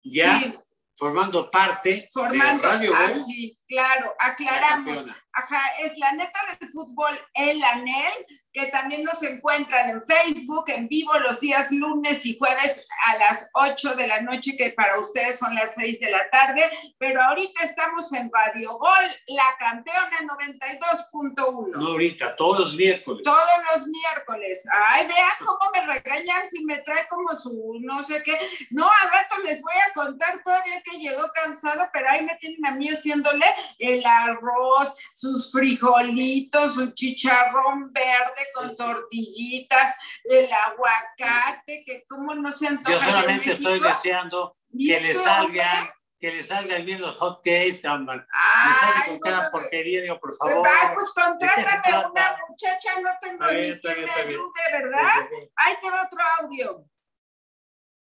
[0.03, 0.63] ya
[0.97, 5.05] formando parte formando, de Radio ah, sí, claro, aclaramos.
[5.31, 8.25] Ajá, es la neta del fútbol, el ANEL,
[8.57, 13.51] que también nos encuentran en Facebook, en vivo los días lunes y jueves a las
[13.53, 16.63] 8 de la noche, que para ustedes son las 6 de la tarde,
[16.97, 21.67] pero ahorita estamos en Radio Gol, la campeona 92.1.
[21.77, 23.21] No, ahorita, todos los miércoles.
[23.23, 23.37] Todos
[23.75, 24.67] los miércoles.
[24.87, 28.39] Ay, vean cómo me regañan si me trae como su no sé qué.
[28.71, 32.65] No, al rato les voy a contar todavía que llegó cansado, pero ahí me tienen
[32.65, 33.45] a mí haciéndole
[33.77, 42.67] el arroz, sus frijolitos, su chicharrón verde con tortillitas, el aguacate, que como no se
[42.67, 47.81] antoja Yo solamente estoy deseando que le salgan que le salgan bien los hot cakes,
[47.83, 50.67] me sale con cada porquería, digo, por favor.
[50.67, 55.29] Ah, pues contrátame una muchacha, no tengo ni quien me ayude, ¿verdad?
[55.55, 56.85] Ahí te va otro audio.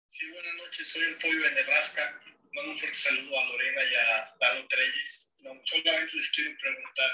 [0.07, 2.21] Sí, buenas noches, soy el Pollo de Nebraska.
[2.53, 5.31] Mando un fuerte saludo a Lorena y a Lalo Treyes.
[5.39, 7.11] No, solamente les quiero preguntar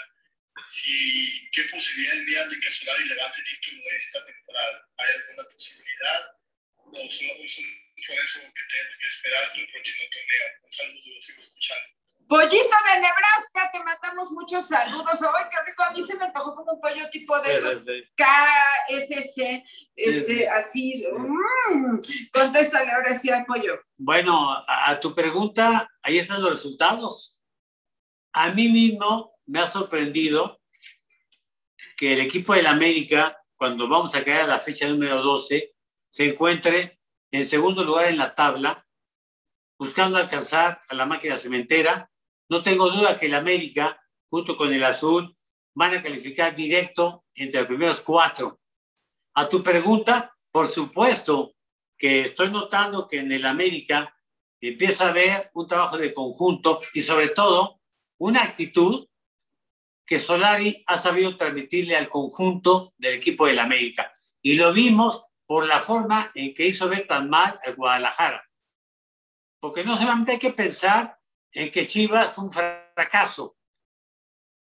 [0.67, 4.87] si, ¿qué posibilidades vean de que Solari le gaste título esta temporada?
[4.97, 6.21] ¿Hay alguna posibilidad?
[6.77, 7.65] ¿O solo es un
[8.05, 10.45] proceso que tenemos que esperar hasta el próximo torneo?
[10.63, 11.99] Un saludo, lo sigo escuchando.
[12.27, 15.19] Pollito de Nebraska, te mandamos muchos saludos.
[15.23, 15.83] ¡Ay, qué rico!
[15.83, 17.83] A mí se me antojó como un pollo tipo de esos
[18.15, 19.63] KFC,
[19.95, 21.07] este, así.
[21.11, 21.97] Mmm,
[22.31, 23.81] contéstale ahora sí al pollo.
[23.97, 27.39] Bueno, a tu pregunta, ahí están los resultados.
[28.31, 30.61] A mí mismo me ha sorprendido
[31.97, 35.73] que el equipo del América, cuando vamos a caer a la fecha número 12,
[36.07, 36.99] se encuentre
[37.31, 38.85] en segundo lugar en la tabla,
[39.77, 42.09] buscando alcanzar a la máquina cementera.
[42.49, 45.35] No tengo duda que el América junto con el azul,
[45.75, 48.59] van a calificar directo entre los primeros cuatro.
[49.35, 51.55] A tu pregunta, por supuesto
[51.97, 54.15] que estoy notando que en el América
[54.61, 57.79] empieza a haber un trabajo de conjunto y sobre todo
[58.19, 59.07] una actitud
[60.09, 64.11] que Solari ha sabido transmitirle al conjunto del equipo del América.
[64.41, 68.43] Y lo vimos por la forma en que hizo ver tan mal al Guadalajara.
[69.59, 71.15] Porque no solamente hay que pensar
[71.51, 73.55] en que Chivas fue un fracaso.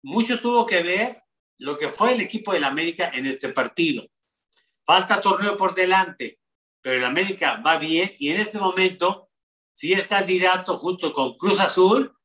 [0.01, 1.21] Mucho tuvo que ver
[1.59, 4.07] lo que fue el equipo del América en este partido.
[4.87, 6.39] Falta torneo por delante,
[6.81, 9.29] pero el América va bien y en este momento
[9.71, 12.17] sí es candidato junto con Cruz Azul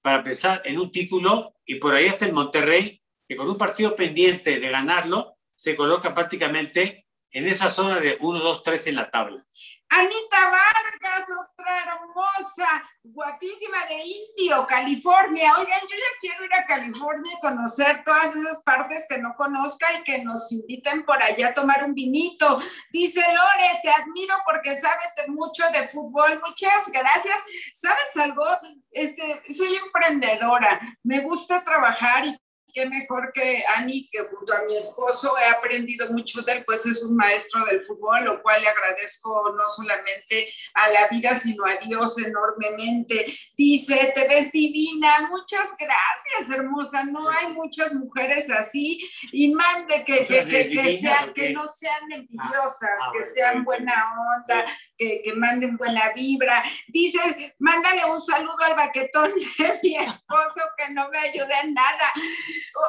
[0.00, 3.96] para empezar en un título y por ahí está el Monterrey, que con un partido
[3.96, 7.03] pendiente de ganarlo, se coloca prácticamente
[7.34, 9.44] en esa zona de 1, 2, 3 en la tabla.
[9.88, 15.52] Anita Vargas, otra hermosa, guapísima de Indio, California.
[15.58, 19.86] Oigan, yo ya quiero ir a California y conocer todas esas partes que no conozca
[19.92, 22.60] y que nos inviten por allá a tomar un vinito.
[22.90, 26.40] Dice Lore, te admiro porque sabes de mucho de fútbol.
[26.44, 27.38] Muchas gracias.
[27.74, 28.46] ¿Sabes algo?
[28.90, 30.80] Este, soy emprendedora.
[31.02, 32.36] Me gusta trabajar y
[32.74, 36.84] qué mejor que Ani, que junto a mi esposo he aprendido mucho de él, pues
[36.84, 41.64] es un maestro del fútbol, lo cual le agradezco no solamente a la vida, sino
[41.64, 43.32] a Dios enormemente.
[43.56, 47.04] Dice, te ves divina, muchas gracias, hermosa.
[47.04, 49.00] No hay muchas mujeres así
[49.32, 54.66] y mande que, que, que, sean, que no sean envidiosas, ah, que sean buena onda,
[54.96, 56.64] que, que manden buena vibra.
[56.88, 62.12] Dice, mándale un saludo al baquetón de mi esposo que no me ayuda en nada.
[62.14, 62.80] No,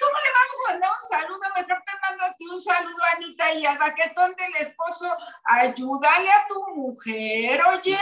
[0.00, 1.40] ¿cómo le vamos a mandar un saludo?
[1.56, 5.16] Mejor te mando a ti un saludo, Anita, y al baquetón del esposo.
[5.44, 7.98] Ayúdale a tu mujer, oye.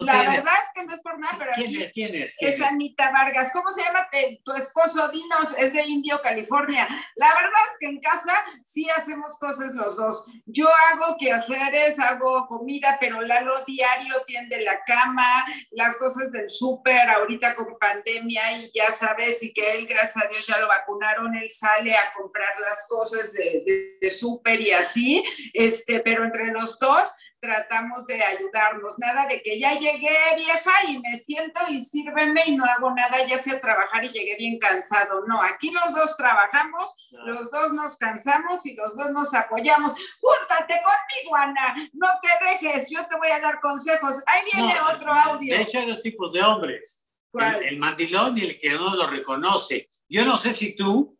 [0.00, 1.92] la verdad es que no es por nada, pero ¿Quién aquí es?
[1.92, 2.34] ¿Quién es?
[2.38, 3.50] es Anita Vargas.
[3.52, 4.08] ¿Cómo se llama
[4.44, 5.08] tu esposo?
[5.08, 6.88] Dinos, es de Indio, California.
[7.16, 10.24] La verdad es que en casa sí hacemos cosas los dos.
[10.46, 17.10] Yo hago quehaceres, hago comida, pero Lalo diario tiende la cama, las cosas del súper,
[17.10, 21.34] ahorita con pandemia y ya sabes, y que él, gracias a Dios, ya lo vacunaron,
[21.34, 26.78] él sale a comprar las cosas de, de, súper y así, este, pero entre los
[26.78, 27.08] dos
[27.42, 32.56] tratamos de ayudarnos, nada de que ya llegué vieja y me siento y sírveme y
[32.56, 35.24] no hago nada, ya fui a trabajar y llegué bien cansado.
[35.26, 39.92] No, aquí los dos trabajamos, los dos nos cansamos y los dos nos apoyamos.
[40.20, 44.22] Júntate conmigo, Ana, no te dejes, yo te voy a dar consejos.
[44.26, 45.56] Ahí viene otro audio.
[45.56, 47.04] De hecho, hay dos tipos de hombres.
[47.34, 49.90] El, el mandilón y el que no lo reconoce.
[50.08, 51.18] Yo no sé si tú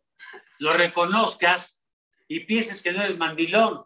[0.59, 1.81] lo reconozcas
[2.29, 3.83] y pienses que no eres mandilón.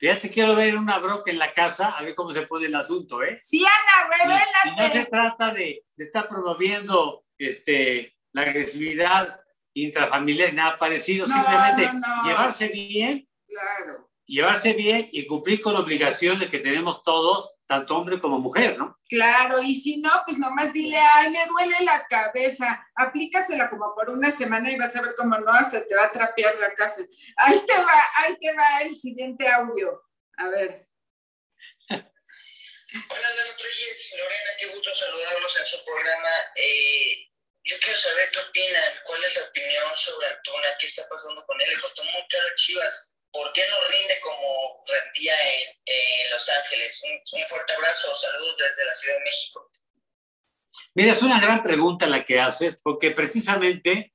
[0.00, 2.74] Ya te quiero ver una broca en la casa, a ver cómo se pone el
[2.74, 3.36] asunto, ¿eh?
[3.38, 4.68] Sí, Ana, revélate.
[4.68, 9.40] Y, no se trata de, de, estar promoviendo este, la agresividad
[9.74, 12.24] intrafamiliar, nada parecido, No, simplemente no, no.
[12.24, 14.10] llevarse bien, Claro.
[14.24, 18.98] llevarse bien y cumplir con obligaciones que tenemos todos, tanto hombre como mujer, ¿no?
[19.08, 24.10] Claro, y si no, pues nomás dile, ay, me duele la cabeza, aplícasela como por
[24.10, 27.02] una semana y vas a ver cómo no, hasta te va a trapear la casa.
[27.36, 30.02] Ahí te va, ahí te va el siguiente audio.
[30.38, 30.88] A ver.
[31.90, 36.30] Hola, Lalo Treyes, Lorena, qué gusto saludarlos en su programa.
[36.56, 37.30] Eh,
[37.62, 41.60] yo quiero saber qué opinan, cuál es la opinión sobre Antuna, qué está pasando con
[41.60, 41.70] él.
[41.70, 43.19] Le costó muy caro a Chivas.
[43.32, 47.02] ¿Por qué no rinde como rendía en, en Los Ángeles?
[47.04, 49.70] Un, un, fuerte abrazo, saludos desde la Ciudad de México.
[50.94, 54.12] Mira, es una gran pregunta la que haces, porque precisamente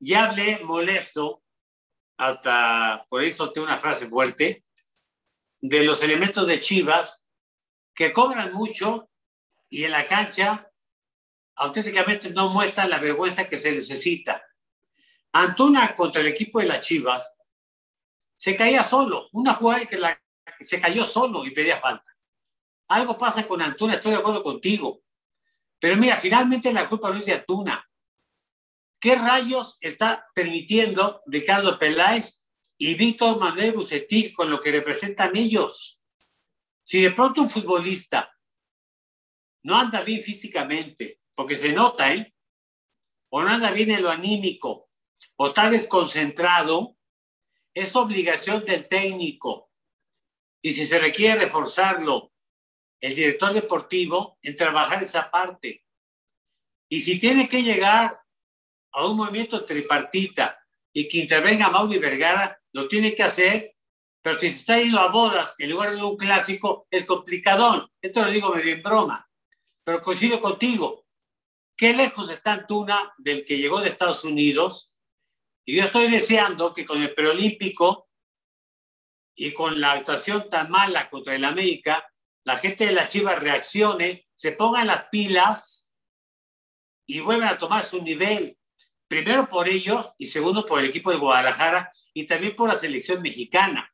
[0.00, 1.42] ya hablé molesto,
[2.16, 4.64] hasta por eso tengo una frase fuerte,
[5.60, 7.24] de los elementos de Chivas
[7.94, 9.08] que cobran mucho
[9.70, 10.68] y en la cancha
[11.54, 14.42] auténticamente no muestran la vergüenza que se necesita.
[15.32, 17.24] Antuna contra el equipo de las Chivas
[18.42, 20.20] se caía solo, una jugada que, la,
[20.58, 22.12] se cayó solo y pedía falta.
[22.88, 25.04] Algo pasa con Antuna, estoy de acuerdo contigo.
[25.78, 27.88] Pero mira, finalmente la culpa no es de Antuna.
[28.98, 32.44] ¿Qué rayos está permitiendo Ricardo Peláez
[32.76, 36.02] y Víctor Manuel Bucetich con lo que representan ellos?
[36.82, 38.28] Si de pronto un futbolista
[39.62, 42.34] no anda bien físicamente, porque se nota, ¿eh?
[43.28, 44.88] O no anda bien en lo anímico,
[45.36, 46.96] o está desconcentrado,
[47.74, 49.70] es obligación del técnico.
[50.62, 52.32] Y si se requiere reforzarlo,
[53.00, 55.84] el director deportivo, en trabajar esa parte.
[56.88, 58.20] Y si tiene que llegar
[58.92, 60.58] a un movimiento tripartita
[60.92, 63.74] y que intervenga Mauri Vergara, lo tiene que hacer,
[64.22, 67.90] pero si se está yendo a bodas en lugar de un clásico, es complicadón.
[68.00, 69.28] Esto lo digo medio en broma,
[69.84, 71.06] pero coincido contigo.
[71.76, 74.91] qué lejos está Antuna del que llegó de Estados Unidos.
[75.64, 78.08] Y yo estoy deseando que con el preolímpico
[79.34, 82.06] y con la actuación tan mala contra el América,
[82.44, 85.92] la gente de la Chivas reaccione, se pongan las pilas
[87.06, 88.58] y vuelvan a tomar su nivel.
[89.06, 93.22] Primero por ellos y segundo por el equipo de Guadalajara y también por la selección
[93.22, 93.92] mexicana.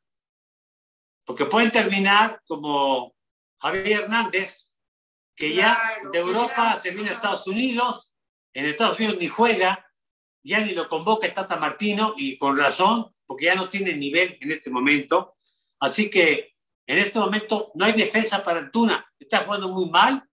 [1.25, 3.15] Porque pueden terminar como
[3.59, 4.71] Javier Hernández,
[5.35, 8.13] que ya de Europa se viene a Estados Unidos,
[8.53, 9.88] en Estados Unidos ni juega,
[10.43, 14.51] ya ni lo convoca Tata Martino y con razón, porque ya no tiene nivel en
[14.51, 15.37] este momento.
[15.79, 16.55] Así que
[16.87, 20.27] en este momento no hay defensa para Antuna, está jugando muy mal,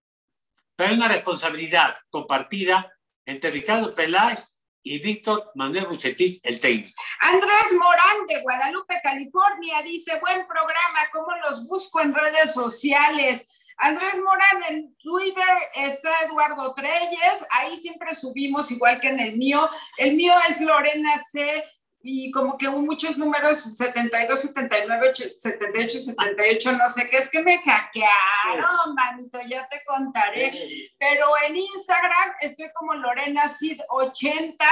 [0.74, 2.92] pero hay una responsabilidad compartida
[3.26, 6.96] entre Ricardo Peláez y Víctor Manuel Bucetich, el técnico.
[7.20, 13.48] Andrés Morán de Guadalupe, California, dice, buen programa, ¿cómo los busco en redes sociales?
[13.78, 19.68] Andrés Morán, en Twitter está Eduardo Treyes, ahí siempre subimos igual que en el mío.
[19.98, 21.64] El mío es Lorena C.
[22.08, 27.58] Y como que muchos números, 72, 79, 78, 78, no sé qué, es que me
[27.58, 30.52] hackearon, manito, ya te contaré.
[31.00, 34.64] Pero en Instagram estoy como Lorena Cid 80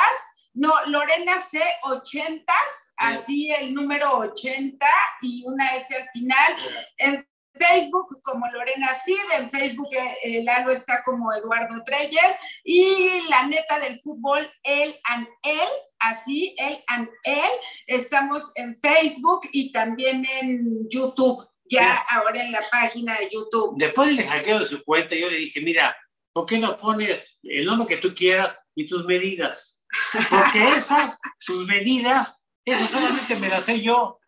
[0.54, 2.52] no, Lorena C 80
[2.98, 4.86] así el número 80
[5.22, 6.56] y una S al final.
[6.96, 13.46] En Facebook como Lorena Cid, en Facebook eh, Lalo está como Eduardo Treyes y la
[13.46, 15.68] neta del fútbol, el and él,
[16.00, 17.50] así, el and él.
[17.86, 23.74] Estamos en Facebook y también en YouTube, ya ahora en la página de YouTube.
[23.76, 25.96] Después del hackeo de su cuenta, yo le dije, mira,
[26.32, 29.82] ¿por qué no pones el nombre que tú quieras y tus medidas?
[30.12, 34.18] Porque esas, sus medidas, eso solamente me las sé yo.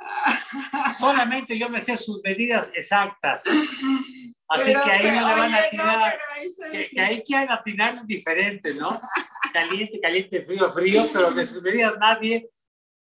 [0.99, 3.45] Solamente yo me sé sus medidas exactas.
[4.49, 6.19] Así que ahí no le van a atinar.
[6.91, 9.01] que, ahí quieren atinar diferente, ¿no?
[9.53, 12.49] Caliente, caliente, frío, frío, pero de sus medidas nadie.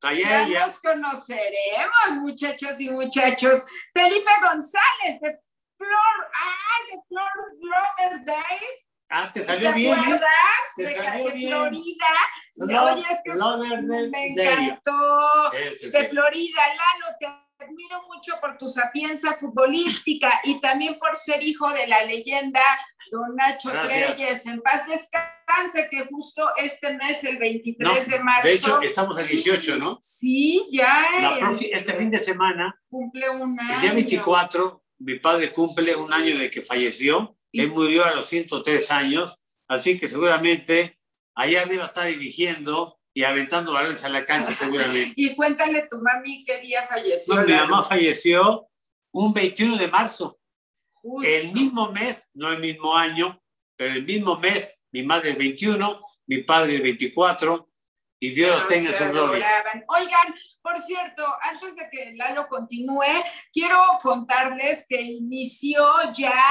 [0.02, 3.64] Ya, nos conoceremos, muchachos y muchachos.
[3.92, 5.38] Felipe González de
[5.76, 8.85] Flor, ay, de Flor Day.
[9.08, 9.94] Ah, te salió bien.
[9.94, 10.30] ¿Te acuerdas?
[10.76, 12.06] de, de Florida.
[12.58, 13.34] Oye, es que
[14.10, 15.50] me encantó.
[15.52, 17.26] de Florida, Lalo, te
[17.64, 22.60] admiro mucho por tu sapienza futbolística y también por ser hijo de la leyenda
[23.10, 24.46] Don Nacho Reyes.
[24.46, 28.48] En paz descanse, que justo este mes, el 23 de marzo.
[28.48, 29.98] De hecho, estamos el 18, ¿no?
[30.02, 31.06] Sí, ya.
[31.72, 32.78] este fin de semana.
[32.88, 33.74] Cumple un año.
[33.74, 38.26] El día 24, mi padre cumple un año de que falleció él murió a los
[38.26, 39.38] 103 años,
[39.68, 40.98] así que seguramente
[41.34, 45.14] allá arriba está dirigiendo y aventando balones a la cancha seguramente.
[45.16, 47.42] y cuéntale tu mami qué día falleció.
[47.42, 48.68] mi mamá falleció
[49.12, 50.38] un 21 de marzo.
[51.22, 53.40] El mismo mes, no el mismo año,
[53.76, 57.70] pero el mismo mes, mi madre el 21, mi padre el 24,
[58.18, 59.64] y Dios los tenga en su gloria.
[59.88, 63.22] Oigan, por cierto, antes de que Lalo continúe,
[63.52, 66.42] quiero contarles que inició ya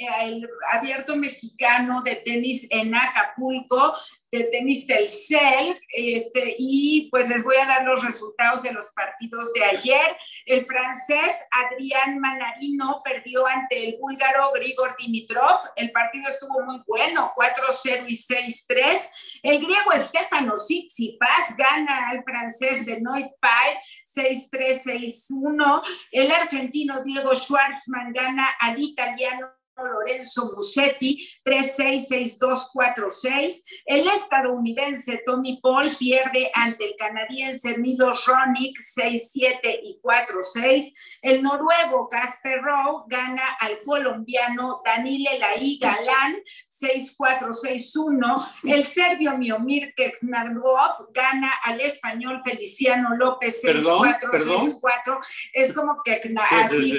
[0.00, 3.94] el abierto mexicano de tenis en Acapulco,
[4.32, 9.52] de tenis Telcel, este, y pues les voy a dar los resultados de los partidos
[9.52, 10.16] de ayer.
[10.46, 15.58] El francés Adrián Manarino perdió ante el búlgaro Grigor Dimitrov.
[15.76, 19.10] El partido estuvo muy bueno, 4-0 y 6-3.
[19.42, 23.80] El griego Stefano Tsitsipas gana al francés Benoit Paire
[24.14, 25.82] 6-3-6-1.
[26.12, 33.64] El argentino Diego Schwartzman gana al italiano Lorenzo Musetti 366246.
[33.86, 40.94] El estadounidense Tommy Paul pierde ante el canadiense Milos Ronick 67 y 46.
[41.22, 46.36] El noruego Casper Rowe gana al colombiano Danile Laí Galán
[46.80, 48.48] 6461.
[48.64, 55.20] El serbio Miomir Keknarov gana al español Feliciano López 6464.
[55.52, 56.20] Es como que
[56.50, 56.98] así,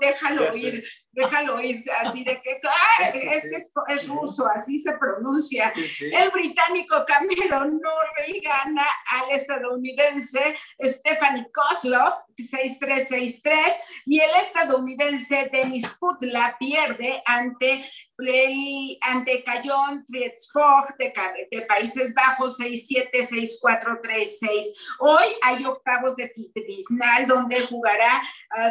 [0.00, 0.84] déjalo ir
[1.18, 2.60] déjalo ir, así de que,
[3.32, 3.56] es que
[3.94, 5.72] es, ruso, así se pronuncia.
[6.00, 13.58] El británico Cameron Norrie gana al estadounidense Stephanie Kozlov, 6363,
[14.06, 21.14] y el estadounidense Denis Putla pierde ante play ante Cayon Trietsfog de,
[21.52, 24.74] de, Países Bajos 676436.
[24.98, 28.20] Hoy hay octavos de final donde jugará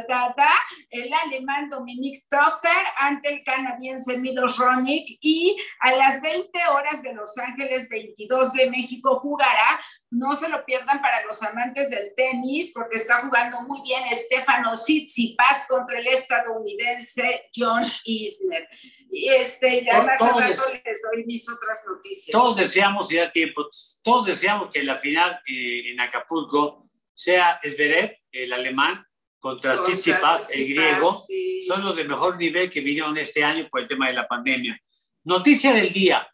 [0.09, 0.49] Dada,
[0.89, 7.13] el alemán Dominic Toffer ante el canadiense Milos Ronick y a las 20 horas de
[7.13, 9.79] Los Ángeles 22 de México jugará,
[10.09, 14.73] no se lo pierdan para los amantes del tenis porque está jugando muy bien Stefano
[14.73, 18.67] Tsitsipas contra el estadounidense John Isner.
[19.09, 22.31] Y este, ya más rato les doy mis otras noticias.
[22.31, 23.67] Todos deseamos, y da tiempo,
[24.03, 29.05] todos deseamos que la final eh, en Acapulco sea Zverev, el alemán,
[29.39, 31.23] contra Tsitsipas, el griego.
[31.67, 34.79] Son los de mejor nivel que vinieron este año por el tema de la pandemia.
[35.23, 36.27] Noticia del día.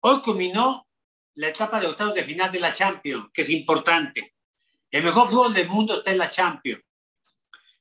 [0.00, 0.86] Hoy culminó
[1.34, 4.34] la etapa de octavos de final de la Champions, que es importante.
[4.90, 6.82] El mejor fútbol del mundo está en la Champions.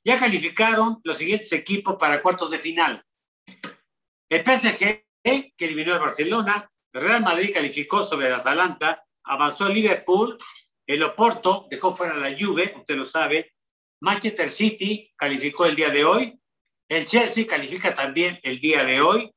[0.04, 3.04] Ya calificaron los siguientes equipos para cuartos de final.
[4.30, 9.74] El PSG, que eliminó al Barcelona, el Real Madrid calificó sobre el Atalanta, avanzó el
[9.74, 10.38] Liverpool,
[10.88, 13.54] el Oporto dejó fuera la Juve, usted lo sabe,
[14.02, 16.40] Manchester City calificó el día de hoy,
[16.88, 19.32] el Chelsea califica también el día de hoy,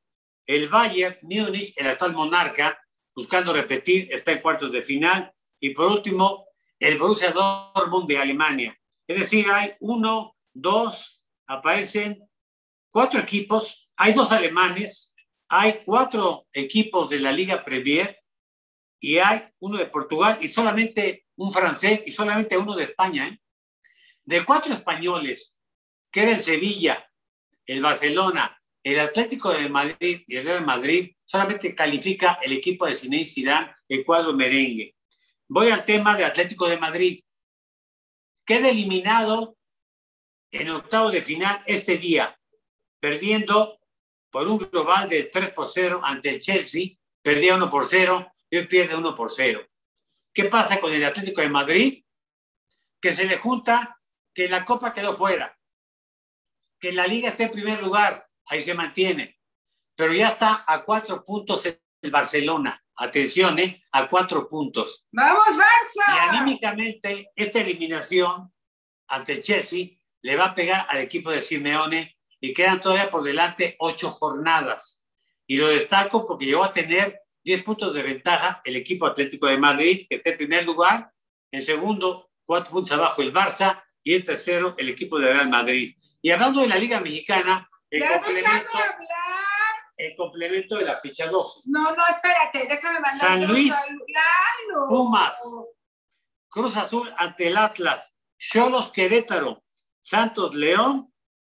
[0.45, 2.79] el Bayern Múnich, el actual monarca,
[3.15, 6.47] buscando repetir, está en cuartos de final, y por último,
[6.79, 8.79] el Borussia Dortmund de Alemania.
[9.07, 12.27] Es decir, hay uno, dos, aparecen
[12.89, 15.13] cuatro equipos, hay dos alemanes,
[15.49, 18.17] hay cuatro equipos de la Liga Premier
[18.97, 23.27] y hay uno de Portugal y solamente un francés y solamente uno de España.
[23.27, 23.41] ¿eh?
[24.23, 25.59] De cuatro españoles,
[26.09, 27.11] que era el Sevilla,
[27.65, 32.95] el Barcelona, el Atlético de Madrid y el Real Madrid, solamente califica el equipo de
[32.95, 34.95] Zinedine Zidane, el cuadro merengue.
[35.49, 37.21] Voy al tema de Atlético de Madrid.
[38.45, 39.57] Queda eliminado
[40.51, 42.39] en octavos de final este día,
[43.01, 43.78] perdiendo
[44.29, 48.57] por un global de 3 por 0 ante el Chelsea, perdía 1 por 0 y
[48.57, 49.65] hoy pierde 1 por 0.
[50.33, 52.03] ¿Qué pasa con el Atlético de Madrid?
[53.01, 53.99] Que se le junta
[54.33, 55.57] que la Copa quedó fuera,
[56.79, 59.39] que la Liga está en primer lugar, ahí se mantiene,
[59.95, 62.83] pero ya está a cuatro puntos el Barcelona.
[62.95, 63.83] Atención, ¿eh?
[63.93, 65.07] A cuatro puntos.
[65.11, 66.15] ¡Vamos, Barça!
[66.15, 68.53] Y anímicamente, esta eliminación
[69.07, 69.87] ante el Chelsea
[70.21, 75.05] le va a pegar al equipo de Simeone y quedan todavía por delante ocho jornadas.
[75.47, 79.57] Y lo destaco porque llegó a tener diez puntos de ventaja el equipo Atlético de
[79.57, 81.11] Madrid, que está en primer lugar.
[81.51, 83.83] En segundo, cuatro puntos abajo el Barça.
[84.03, 85.95] Y en tercero, el equipo de Real Madrid.
[86.21, 88.79] Y hablando de la Liga Mexicana, el complemento,
[89.97, 91.63] el complemento de la ficha 2.
[91.65, 93.73] No, no, espérate, déjame mandar San Luis,
[94.87, 95.37] Pumas,
[96.47, 99.63] Cruz Azul ante el Atlas, Cholos Querétaro,
[100.01, 101.08] Santos León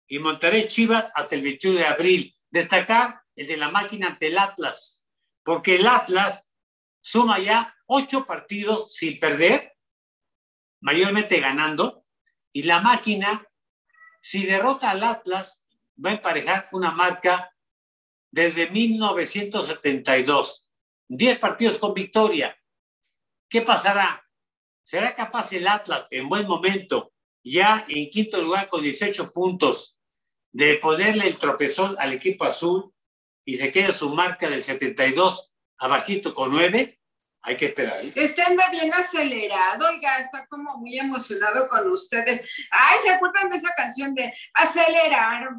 [0.07, 2.37] y Monterrey Chivas hasta el 21 de abril.
[2.51, 5.07] Destacar el de la máquina ante el Atlas,
[5.43, 6.51] porque el Atlas
[7.01, 9.75] suma ya ocho partidos sin perder,
[10.81, 12.05] mayormente ganando,
[12.53, 13.47] y la máquina,
[14.21, 15.65] si derrota al Atlas,
[16.03, 17.53] va a emparejar una marca
[18.31, 20.71] desde 1972.
[21.09, 22.57] Diez partidos con victoria.
[23.49, 24.27] ¿Qué pasará?
[24.83, 27.13] ¿Será capaz el Atlas en buen momento
[27.47, 29.96] ya en quinto lugar con 18 puntos,
[30.57, 32.91] de ponerle el tropezón al equipo azul
[33.45, 36.99] y se queda su marca del 72 abajito con 9,
[37.43, 38.03] hay que esperar.
[38.03, 38.13] ¿eh?
[38.15, 42.49] Está bien acelerado, oiga, está como muy emocionado con ustedes.
[42.71, 45.51] Ay, ¿se acuerdan de esa canción de acelerar?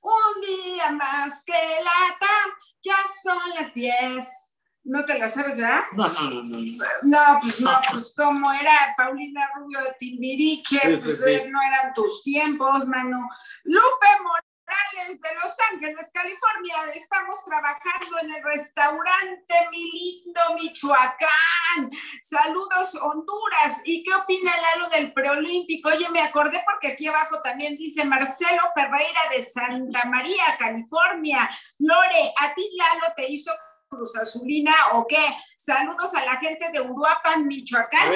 [0.00, 2.32] Un día más que lata,
[2.80, 4.47] ya son las 10
[4.88, 5.84] ¿No te la sabes, verdad?
[5.92, 6.84] No, no, no, no.
[7.02, 12.22] No, pues no, pues como era Paulina Rubio de Timbiriche, pues eh, no eran tus
[12.22, 13.28] tiempos, mano.
[13.64, 21.90] Lupe Morales de Los Ángeles, California, estamos trabajando en el restaurante Mi Lindo Michoacán.
[22.22, 23.82] Saludos, Honduras.
[23.84, 25.90] ¿Y qué opina Lalo del preolímpico?
[25.90, 31.50] Oye, me acordé porque aquí abajo también dice Marcelo Ferreira de Santa María, California.
[31.76, 33.52] Lore, a ti Lalo te hizo
[33.88, 35.16] Cruz Azulina o qué?
[35.56, 38.12] Saludos a la gente de Uruapan, Michoacán.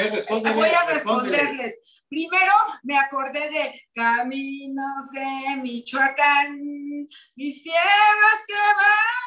[0.54, 1.82] Voy a responderles.
[2.08, 2.52] Primero
[2.82, 6.60] me acordé de Caminos de Michoacán,
[7.36, 9.21] mis tierras que van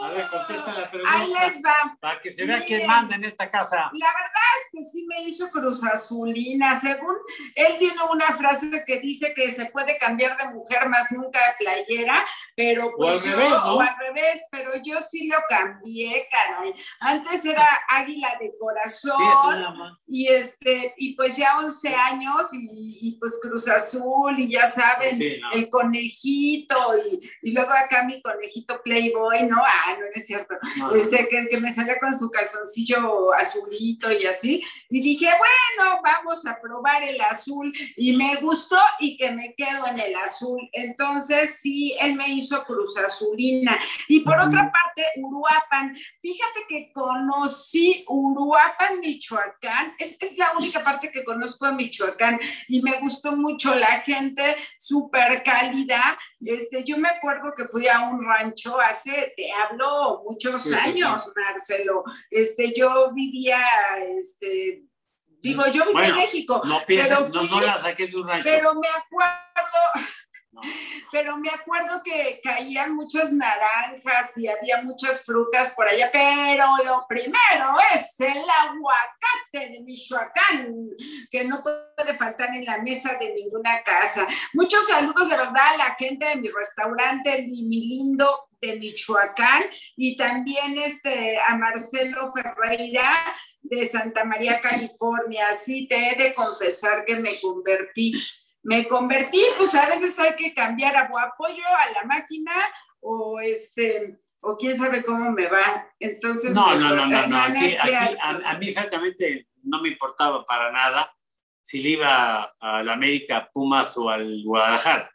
[0.00, 1.12] a ver, contesta la pregunta.
[1.12, 1.96] Ahí les va.
[2.00, 3.90] Para que se vea quién manda en esta casa.
[3.92, 6.78] La verdad es que sí me hizo Cruz Azulina.
[6.78, 7.16] Según
[7.54, 11.54] él tiene una frase que dice que se puede cambiar de mujer más nunca de
[11.58, 12.24] playera,
[12.54, 13.74] pero pues o al revés, ¿no?
[13.74, 16.74] o al revés, pero yo sí lo cambié, caray.
[17.00, 19.96] Antes era águila de corazón.
[20.06, 25.20] y este, y pues ya 11 años y, pues Cruz Azul, y ya saben,
[25.52, 29.62] el conejito, y, y luego acá mi conejito Playboy, ¿no?
[29.62, 30.54] Ah, no, es cierto.
[30.94, 34.64] Este, que, que, me salía con su calzoncillo azulito y así.
[34.88, 37.70] Y dije, bueno, vamos a probar el azul.
[37.96, 40.68] Y me gustó y que me quedo en el azul.
[40.72, 43.78] Entonces, sí, él me hizo Cruz Azulina.
[44.08, 45.94] Y por otra parte, Uruapan.
[46.20, 49.94] Fíjate que conocí Uruapan, Michoacán.
[49.98, 52.40] Es, es la única parte que conozco de Michoacán.
[52.68, 56.18] Y me gustó mucho la gente, súper cálida.
[56.40, 62.04] Este, yo me acuerdo que fui a un rancho hace, te hablo, muchos años, Marcelo.
[62.30, 63.60] Este, yo vivía,
[64.16, 64.84] este,
[65.40, 66.62] digo, yo vivía en México.
[66.64, 68.44] No piensas, no, no la saqué de un rancho.
[68.44, 69.38] Pero me acuerdo
[71.12, 77.06] pero me acuerdo que caían muchas naranjas y había muchas frutas por allá, pero lo
[77.08, 80.90] primero es el aguacate de Michoacán,
[81.30, 84.26] que no puede faltar en la mesa de ninguna casa.
[84.52, 89.64] Muchos saludos de verdad a la gente de mi restaurante, mi lindo de Michoacán,
[89.96, 93.08] y también este, a Marcelo Ferreira
[93.60, 95.52] de Santa María, California.
[95.54, 98.12] Sí, te he de confesar que me convertí
[98.62, 102.52] me convertí, pues a veces hay que cambiar a apoyo a la máquina
[103.00, 105.88] o este o quién sabe cómo me va.
[105.98, 107.40] Entonces, no, no, no, no, no.
[107.40, 111.12] Aquí, a, mí francamente no me importaba para nada
[111.62, 115.10] si le iba a la América, Pumas o al Guadalajara.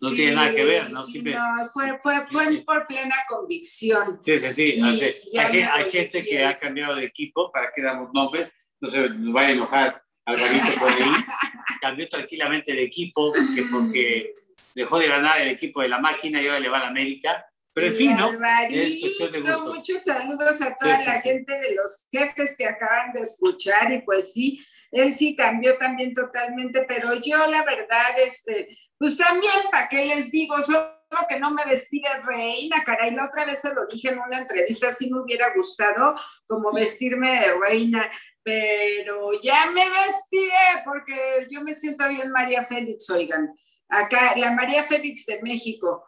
[0.00, 1.04] No tiene nada que ver, ¿no?
[1.04, 4.18] Sí, no fue, fue, fue por plena convicción.
[4.22, 5.38] Sí, sí, sí.
[5.38, 9.48] hay, gente que ha cambiado de equipo, para que damos nombres, no se nos vaya
[9.48, 11.02] a enojar Alvarito por ahí,
[11.80, 14.34] cambió tranquilamente de equipo, que porque
[14.74, 17.46] dejó de ganar el equipo de la máquina y ahora le va a la América.
[17.74, 18.26] Pero en fin, ¿no?
[18.26, 24.02] Alvarito, muchos saludos a toda la gente de los jefes que acaban de escuchar y
[24.02, 29.88] pues sí, él sí cambió también totalmente, pero yo la verdad, este, pues también, ¿para
[29.88, 30.58] qué les digo?
[30.58, 30.92] Solo
[31.28, 34.40] que no me vestí de reina, caray, la otra vez se lo dije en una
[34.40, 36.14] entrevista, sí me hubiera gustado
[36.46, 38.10] como vestirme de reina,
[38.42, 43.50] pero ya me vestiré porque yo me siento bien María Félix, oigan.
[43.88, 46.04] Acá, la María Félix de México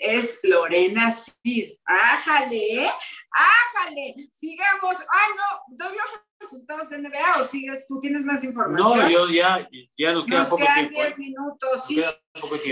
[0.00, 1.72] es Lorena Cid.
[1.84, 2.84] ¡Ájale!
[2.84, 2.90] ¿eh?
[3.30, 4.14] ¡Ájale!
[4.32, 4.96] Sigamos.
[4.96, 5.76] ¡Ay, no!
[5.76, 7.86] ¿Doy los resultados de NBA o sigues?
[7.86, 8.98] ¿Tú tienes más información?
[8.98, 11.14] No, yo ya, ya no queda Nos quedan 10 ¿eh?
[11.18, 12.04] minutos, sí.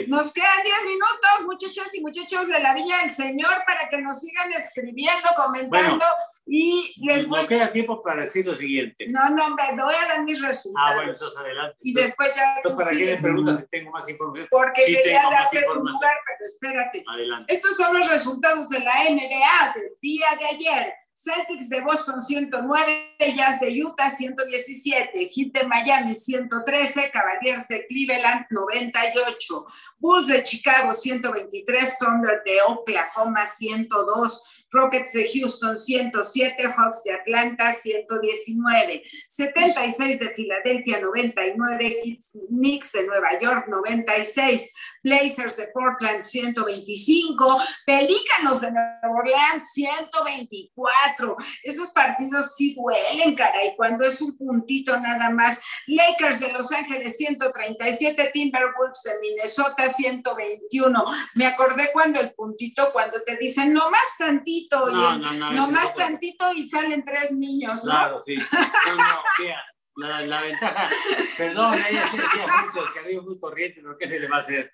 [0.09, 4.20] Nos quedan 10 minutos, muchachas y muchachos de la Villa del Señor, para que nos
[4.20, 6.05] sigan escribiendo, comentando.
[6.47, 7.43] Y les voy...
[7.43, 9.07] No queda tiempo para decir lo siguiente.
[9.09, 10.91] No, no, me voy a dar mis resultados.
[10.91, 11.77] Ah, bueno, entonces adelante.
[11.83, 12.57] Y después ya.
[12.77, 14.47] ¿Para qué me preguntas si tengo más información?
[14.51, 17.05] Porque sí quería darte lugar, pero espérate.
[17.07, 17.53] Adelante.
[17.53, 20.95] Estos son los resultados de la NBA del día de ayer.
[21.19, 28.45] Celtics de Boston 109, Jazz de Utah 117, Heat de Miami 113, Cavaliers de Cleveland
[28.51, 29.67] 98,
[29.99, 37.72] Bulls de Chicago 123, Thunder de Oklahoma 102, Rockets de Houston 107, Hawks de Atlanta
[37.72, 42.18] 119, 76 de Filadelfia 99,
[42.49, 44.72] Knicks de Nueva York 96,
[45.03, 51.37] Blazers de Portland 125, Pelícanos de Nueva Orleans 124.
[51.62, 55.61] Esos partidos sí duelen, caray, cuando es un puntito nada más.
[55.87, 61.05] Lakers de Los Ángeles 137, Timberwolves de Minnesota 121.
[61.35, 65.71] Me acordé cuando el puntito, cuando te dicen no más tantito, no, no, no, no
[65.71, 67.91] más tantito y salen tres niños, ¿no?
[67.91, 68.37] Claro, sí.
[68.87, 70.91] No, no, la, la, ventaja,
[71.39, 74.41] perdón, ella se decía mucho, el cariño muy corriente, pero ¿qué se le va a
[74.41, 74.71] hacer?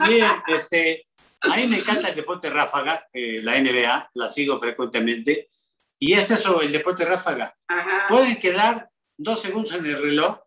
[0.00, 1.06] Miren, este,
[1.42, 5.48] a mí me encanta el deporte ráfaga, eh, la NBA, la sigo frecuentemente,
[5.96, 7.56] y es eso, el deporte ráfaga.
[8.08, 10.40] Pueden quedar dos segundos en el reloj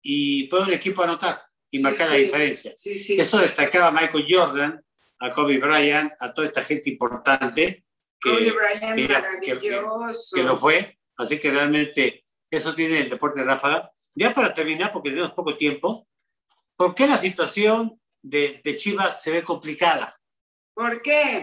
[0.00, 2.72] y puede un equipo anotar y marcar la diferencia.
[2.74, 4.82] Eso destacaba Michael Jordan,
[5.24, 7.86] a Kobe Bryant, a toda esta gente importante
[8.20, 10.98] que, Kobe Bryant, que, que, que, lo fue.
[11.16, 13.90] Así que realmente eso tiene el deporte de ráfaga.
[14.14, 16.06] Ya para terminar, porque tenemos poco tiempo,
[16.76, 20.14] ¿por qué la situación de, de Chivas se ve complicada?
[20.74, 21.42] ¿Por qué?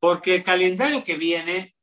[0.00, 1.76] Porque el calendario que viene,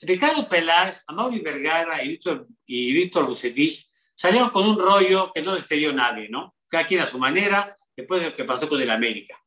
[0.00, 5.54] Ricardo Peláez, Amaury Vergara y Víctor, y Víctor Bucetich salieron con un rollo que no
[5.54, 6.56] les pidió nadie, ¿no?
[6.66, 9.43] Cada quien a su manera, después de lo que pasó con el América.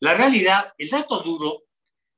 [0.00, 1.64] La realidad, el dato duro,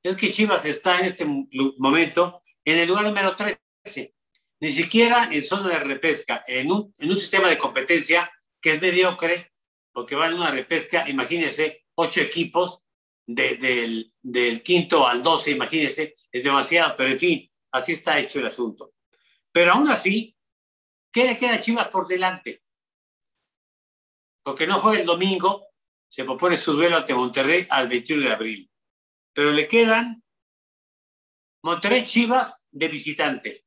[0.02, 4.14] es que Chivas está en este momento en el lugar número 13
[4.60, 8.82] ni siquiera en zona de repesca, en un, en un sistema de competencia que es
[8.82, 9.52] mediocre,
[9.92, 12.82] porque va en una repesca, imagínense, ocho equipos,
[13.26, 18.46] del, del quinto al doce, imagínense, es demasiado, pero en fin, así está hecho el
[18.46, 18.94] asunto.
[19.52, 20.34] Pero aún así,
[21.12, 22.62] ¿qué le queda a Chivas por delante?
[24.42, 25.66] Porque no juega el domingo,
[26.09, 28.70] se propone su duelo ante Monterrey al 21 de abril.
[29.32, 30.24] pero le quedan
[31.62, 33.64] Monterrey Chivas de visitante.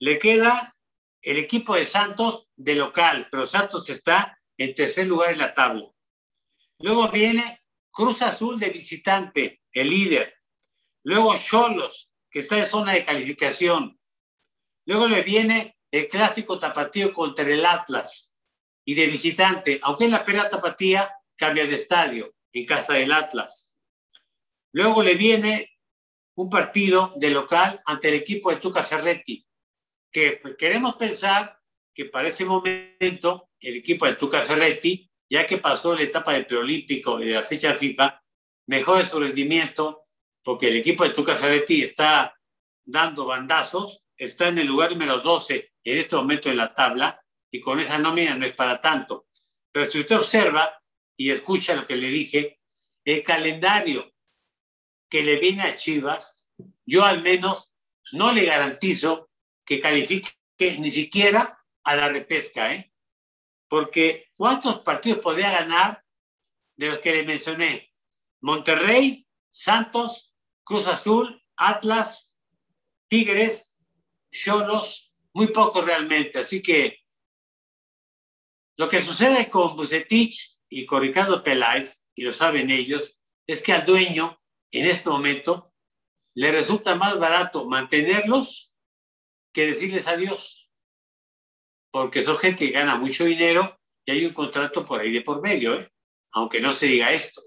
[0.00, 0.76] Le queda
[1.22, 5.88] el equipo de Santos de local, pero Santos está en tercer lugar en la tabla.
[6.78, 10.36] Luego viene Cruz Azul de visitante, el líder.
[11.02, 13.98] Luego Cholos, que está en zona de calificación.
[14.84, 18.27] Luego le viene el clásico tapatío contra el Atlas
[18.88, 23.76] y de visitante, aunque en la pera tapatía cambia de estadio en casa del Atlas.
[24.72, 25.76] Luego le viene
[26.36, 29.46] un partido de local ante el equipo de Tuca Ferretti,
[30.10, 31.60] que queremos pensar
[31.94, 36.46] que para ese momento el equipo de Tuca Ferretti, ya que pasó la etapa del
[36.46, 38.24] preolímpico y de la fecha FIFA,
[38.68, 40.00] mejore su rendimiento,
[40.42, 42.34] porque el equipo de Tuca Ferretti está
[42.86, 47.20] dando bandazos, está en el lugar número 12 en este momento en la tabla,
[47.50, 49.28] y con esa nómina no es para tanto.
[49.72, 50.82] Pero si usted observa
[51.16, 52.60] y escucha lo que le dije,
[53.04, 54.12] el calendario
[55.08, 56.50] que le viene a Chivas,
[56.84, 57.74] yo al menos
[58.12, 59.30] no le garantizo
[59.64, 60.32] que califique
[60.78, 62.92] ni siquiera a la repesca, ¿eh?
[63.68, 66.04] Porque ¿cuántos partidos podría ganar
[66.76, 67.94] de los que le mencioné?
[68.40, 70.34] Monterrey, Santos,
[70.64, 72.34] Cruz Azul, Atlas,
[73.08, 73.74] Tigres,
[74.30, 76.38] Cholos, muy pocos realmente.
[76.38, 77.00] Así que
[78.78, 83.72] lo que sucede con Bucetich y con Ricardo Peláez, y lo saben ellos, es que
[83.72, 85.72] al dueño en este momento
[86.34, 88.72] le resulta más barato mantenerlos
[89.52, 90.70] que decirles adiós.
[91.90, 95.42] Porque son gente que gana mucho dinero y hay un contrato por ahí de por
[95.42, 95.90] medio, ¿eh?
[96.32, 97.42] aunque no se diga esto.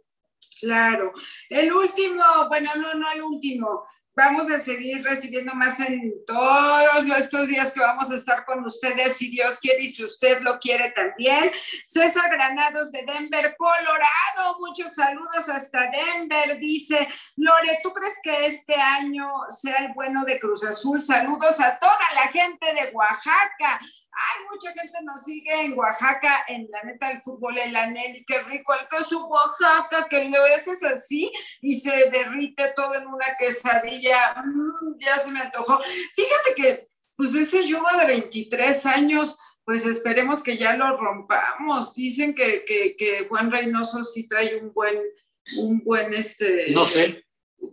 [0.59, 1.13] Claro.
[1.49, 7.47] El último, bueno, no, no el último, Vamos a seguir recibiendo más en todos estos
[7.47, 10.91] días que vamos a estar con ustedes, si Dios quiere y si usted lo quiere
[10.91, 11.49] también.
[11.87, 16.59] César Granados de Denver, Colorado, muchos saludos hasta Denver.
[16.59, 17.07] Dice,
[17.37, 21.01] Lore, ¿tú crees que este año sea el bueno de Cruz Azul?
[21.01, 23.79] Saludos a toda la gente de Oaxaca.
[24.13, 28.41] Ay, mucha gente nos sigue en Oaxaca, en la neta del fútbol, el anel, qué
[28.43, 31.31] rico el queso Oaxaca, que lo haces así
[31.61, 34.35] y se derrite todo en una quesadilla.
[34.43, 35.79] Mm, ya se me antojó.
[36.15, 41.93] Fíjate que, pues ese yugo de 23 años, pues esperemos que ya lo rompamos.
[41.93, 44.99] Dicen que, que, que Juan Reynoso sí trae un buen,
[45.57, 46.71] un buen, este...
[46.71, 47.23] No sé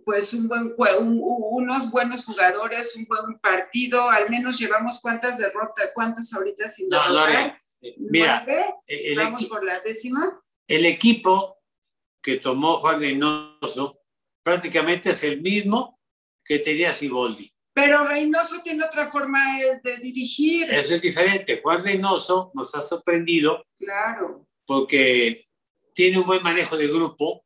[0.08, 5.90] pues un buen juego, unos buenos jugadores, un buen partido, al menos llevamos cuántas derrotas,
[5.94, 7.60] cuántas ahorita sin no, derrotar.
[7.82, 8.46] Eh, mira,
[8.86, 10.42] el vamos por la décima.
[10.66, 11.58] El equipo
[12.22, 14.00] que tomó Juan Reynoso
[14.42, 16.00] prácticamente es el mismo
[16.42, 17.52] que tenía Siboldi.
[17.74, 20.72] Pero Reynoso tiene otra forma de, dirigir.
[20.72, 21.60] Eso es diferente.
[21.62, 23.62] Juan Reynoso nos ha sorprendido.
[23.78, 24.46] Claro.
[24.64, 25.46] Porque
[25.92, 27.44] tiene un buen manejo de grupo.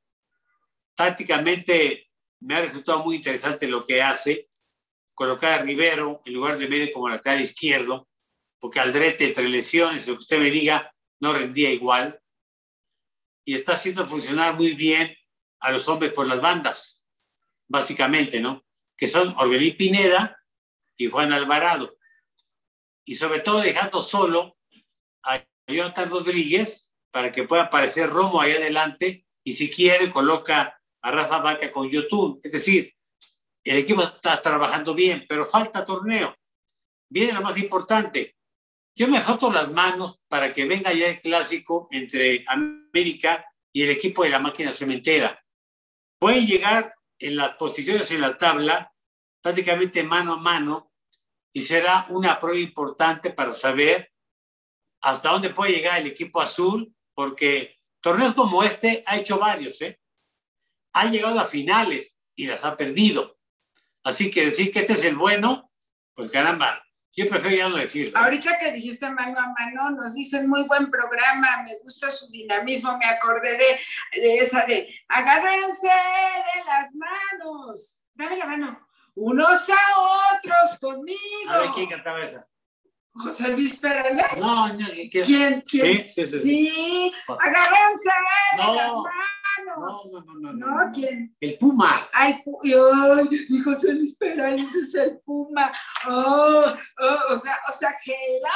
[0.95, 2.12] Tácticamente
[2.43, 4.49] me ha resultado muy interesante lo que hace,
[5.15, 8.09] colocar a Rivero en lugar de medio como lateral izquierdo,
[8.59, 12.21] porque Aldrete entre lesiones, lo que usted me diga, no rendía igual,
[13.45, 15.17] y está haciendo funcionar muy bien
[15.61, 17.05] a los hombres por las bandas,
[17.69, 18.65] básicamente, ¿no?
[18.97, 20.37] Que son Orbelín Pineda
[20.97, 21.97] y Juan Alvarado.
[23.05, 24.57] Y sobre todo dejando solo
[25.25, 31.11] a Jonathan Rodríguez para que pueda aparecer Romo ahí adelante y si quiere coloca a
[31.11, 32.41] Rafa Vaca con YouTube.
[32.43, 32.95] Es decir,
[33.65, 36.35] el equipo está trabajando bien, pero falta torneo.
[37.09, 38.37] Viene lo más importante.
[38.95, 43.91] Yo me foto las manos para que venga ya el clásico entre América y el
[43.91, 45.43] equipo de la máquina cementera.
[46.19, 48.93] Pueden llegar en las posiciones en la tabla
[49.41, 50.93] prácticamente mano a mano
[51.53, 54.13] y será una prueba importante para saber
[55.01, 59.99] hasta dónde puede llegar el equipo azul, porque torneos como este ha hecho varios, ¿eh?
[60.93, 63.39] Ha llegado a finales y las ha perdido.
[64.05, 65.71] Así que decir que este es el bueno,
[66.15, 66.83] pues caramba,
[67.15, 68.19] yo prefiero ya no decirlo.
[68.19, 72.97] Ahorita que dijiste mano a mano, nos dicen muy buen programa, me gusta su dinamismo,
[72.97, 80.37] me acordé de, de esa de agárrense de las manos, dame la mano, unos a
[80.37, 81.51] otros conmigo.
[81.51, 82.49] A ver, ¿quién cantaba esa?
[83.15, 84.41] José Luis Perales.
[84.41, 85.63] No, no, ¿quién?
[85.63, 86.09] ¿Quién?
[86.09, 86.39] Sí, sí, sí.
[86.39, 88.11] Sí, agárrense
[88.57, 88.75] No.
[88.75, 89.13] las manos.
[90.13, 90.91] No, no, no, no, ¿No?
[90.93, 91.37] ¿Quién?
[91.41, 92.09] El Puma.
[92.13, 95.71] Ay, y, y José Luis Perales es el Puma.
[96.09, 96.65] Oh,
[97.01, 98.49] oh, o sea, o sea, hello.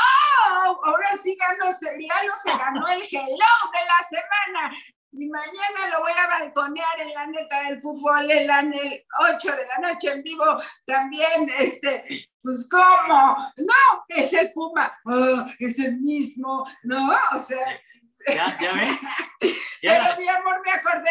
[0.84, 3.28] Ahora sí ganó, se- Lalo se ganó el hello
[3.72, 4.76] de la semana.
[5.18, 9.04] Y mañana lo voy a balconear en la neta del fútbol, en la el
[9.34, 10.44] 8 de la noche en vivo.
[10.84, 13.36] También, este, pues, ¿cómo?
[13.56, 14.92] No, es el Puma.
[15.06, 16.66] Oh, es el mismo.
[16.82, 17.80] No, o sea,
[18.26, 18.98] ¿Ya, ya ves?
[19.80, 21.10] Pero mi amor, me acordé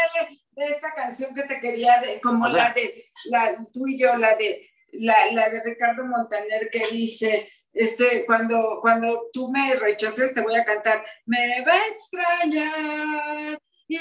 [0.55, 4.35] de, esta canción que te quería, de, como la de, la, tú y yo, la
[4.35, 10.41] de, la, la, de Ricardo Montaner que dice, este, cuando, cuando tú me rechaces te
[10.41, 13.97] voy a cantar, me va a extrañar y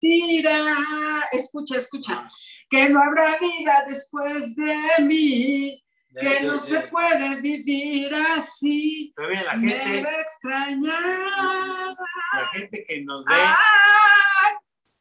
[0.00, 0.76] sentirá,
[1.32, 2.26] escucha, escucha,
[2.68, 5.82] que no habrá vida después de mí,
[6.18, 9.12] que no se puede vivir así.
[9.14, 11.96] Pero mira, la gente, me va a extrañar.
[12.32, 13.34] La gente que nos ve.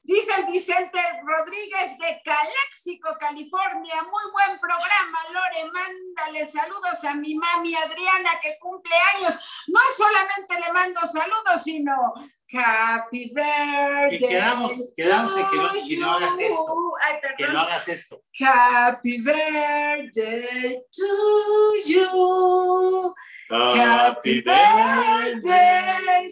[0.06, 4.04] Dice el Vicente Rodríguez de Calexico, California.
[4.04, 5.72] Muy buen programa, Lore.
[5.72, 9.34] Mándale saludos a mi mami Adriana, que cumple años.
[9.66, 12.14] No solamente le mando saludos, sino
[12.54, 14.20] Happy birthday.
[14.20, 16.94] Que quedamos, quedamos de que no, hagas esto.
[17.04, 18.22] Ay, que no hagas esto.
[18.40, 23.16] Happy birthday to you.
[23.50, 25.42] Happy, birthday,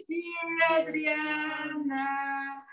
[0.06, 2.63] dear Adriana.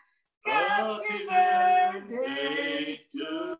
[0.44, 3.60] Happy birthday to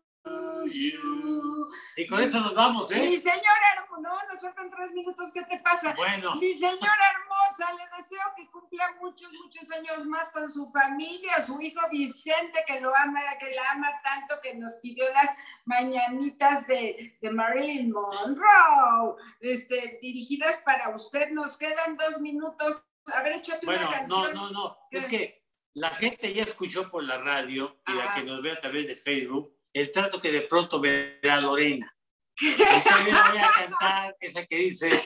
[0.66, 1.68] you.
[1.96, 3.00] Y con eso nos vamos, ¿eh?
[3.00, 3.40] Mi señora
[3.76, 5.94] hermosa, no, nos faltan tres minutos, ¿qué te pasa?
[5.94, 6.34] Bueno.
[6.36, 11.60] Mi señora hermosa, le deseo que cumpla muchos, muchos años más con su familia, su
[11.60, 15.30] hijo Vicente, que lo ama, que la ama tanto, que nos pidió las
[15.64, 21.30] mañanitas de, de Marilyn Monroe, este, dirigidas para usted.
[21.30, 22.84] Nos quedan dos minutos.
[23.14, 24.34] A ver, échate bueno, una canción.
[24.34, 25.41] No, no, no, es que
[25.74, 28.96] la gente ya escuchó por la radio y la que nos ve a través de
[28.96, 31.94] Facebook el trato que de pronto verá Lorena.
[32.42, 35.04] Entonces yo voy a cantar esa que dice,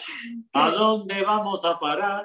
[0.52, 2.24] ¿a dónde vamos a parar?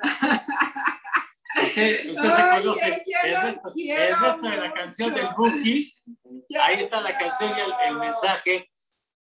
[1.64, 5.94] Usted, usted se conoce el resto, el resto, de la canción del Buki.
[6.62, 8.72] Ahí está la canción y el, el, mensaje.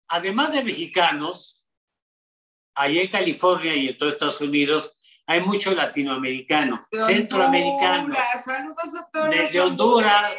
[0.08, 1.64] Además de mexicanos,
[2.74, 4.95] allá en California y en todos Estados Unidos,
[5.26, 8.16] hay mucho latinoamericano, de centroamericano,
[9.30, 10.34] desde Honduras,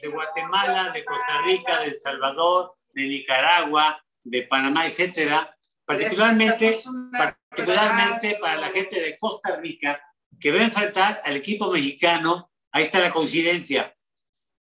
[0.00, 5.56] de Guatemala, de Costa Rica, de El Salvador, de Nicaragua, de Panamá, etcétera.
[5.84, 6.78] Particularmente,
[7.10, 10.00] particularmente para la gente de Costa Rica,
[10.40, 12.50] que va a enfrentar al equipo mexicano.
[12.70, 13.94] Ahí está la coincidencia.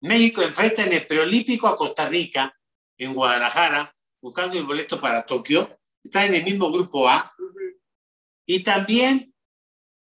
[0.01, 2.57] México enfrenta en el preolímpico a Costa Rica,
[2.97, 5.79] en Guadalajara, buscando el boleto para Tokio.
[6.03, 7.35] Está en el mismo grupo A.
[8.47, 9.30] Y también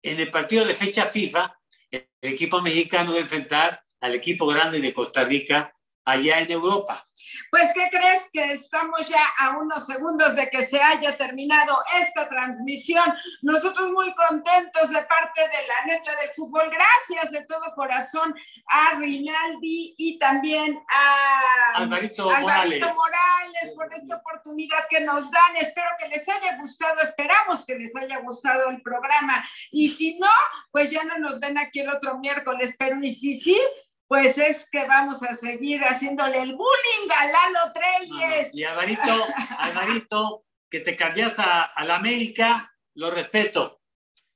[0.02, 1.58] en el partido de fecha FIFA,
[1.92, 5.74] el equipo mexicano va enfrentar al equipo grande de Costa Rica
[6.06, 7.08] allá en Europa.
[7.52, 8.30] Pues, ¿qué crees?
[8.32, 13.06] Que estamos ya a unos segundos de que se haya terminado esta transmisión.
[13.42, 16.70] Nosotros muy contentos de parte de la neta del fútbol.
[16.70, 18.36] Gracias de todo corazón
[18.68, 22.96] a Rinaldi y también a Alvarito, Alvarito Morales.
[22.96, 25.56] Morales por esta oportunidad que nos dan.
[25.58, 29.44] Espero que les haya gustado, esperamos que les haya gustado el programa.
[29.72, 30.30] Y si no,
[30.72, 33.60] pues ya no nos ven aquí el otro miércoles, pero y si sí,
[34.08, 38.50] pues es que vamos a seguir haciéndole el bullying a Lalo Treyes.
[38.54, 39.28] Y Alvarito,
[39.58, 43.82] Alvarito, que te cambiaste a, la América, lo respeto.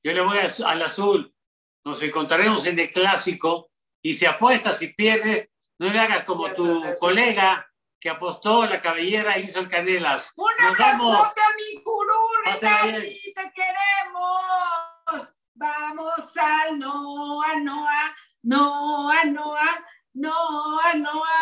[0.04, 1.34] Yo le voy al azul.
[1.86, 3.72] Nos encontraremos en el clásico
[4.04, 5.50] y si apuestas y pierdes,
[5.80, 7.68] no le hagas como tu colega
[8.00, 10.32] que apostó la cabellera y hizo el canelas.
[10.36, 12.14] Un abrazote a mi gurú,
[12.46, 15.34] Renati, te queremos.
[15.54, 18.16] Vamos al Noa, Noa.
[18.44, 19.70] Noa, Noa,
[20.16, 21.38] Noa, Noa.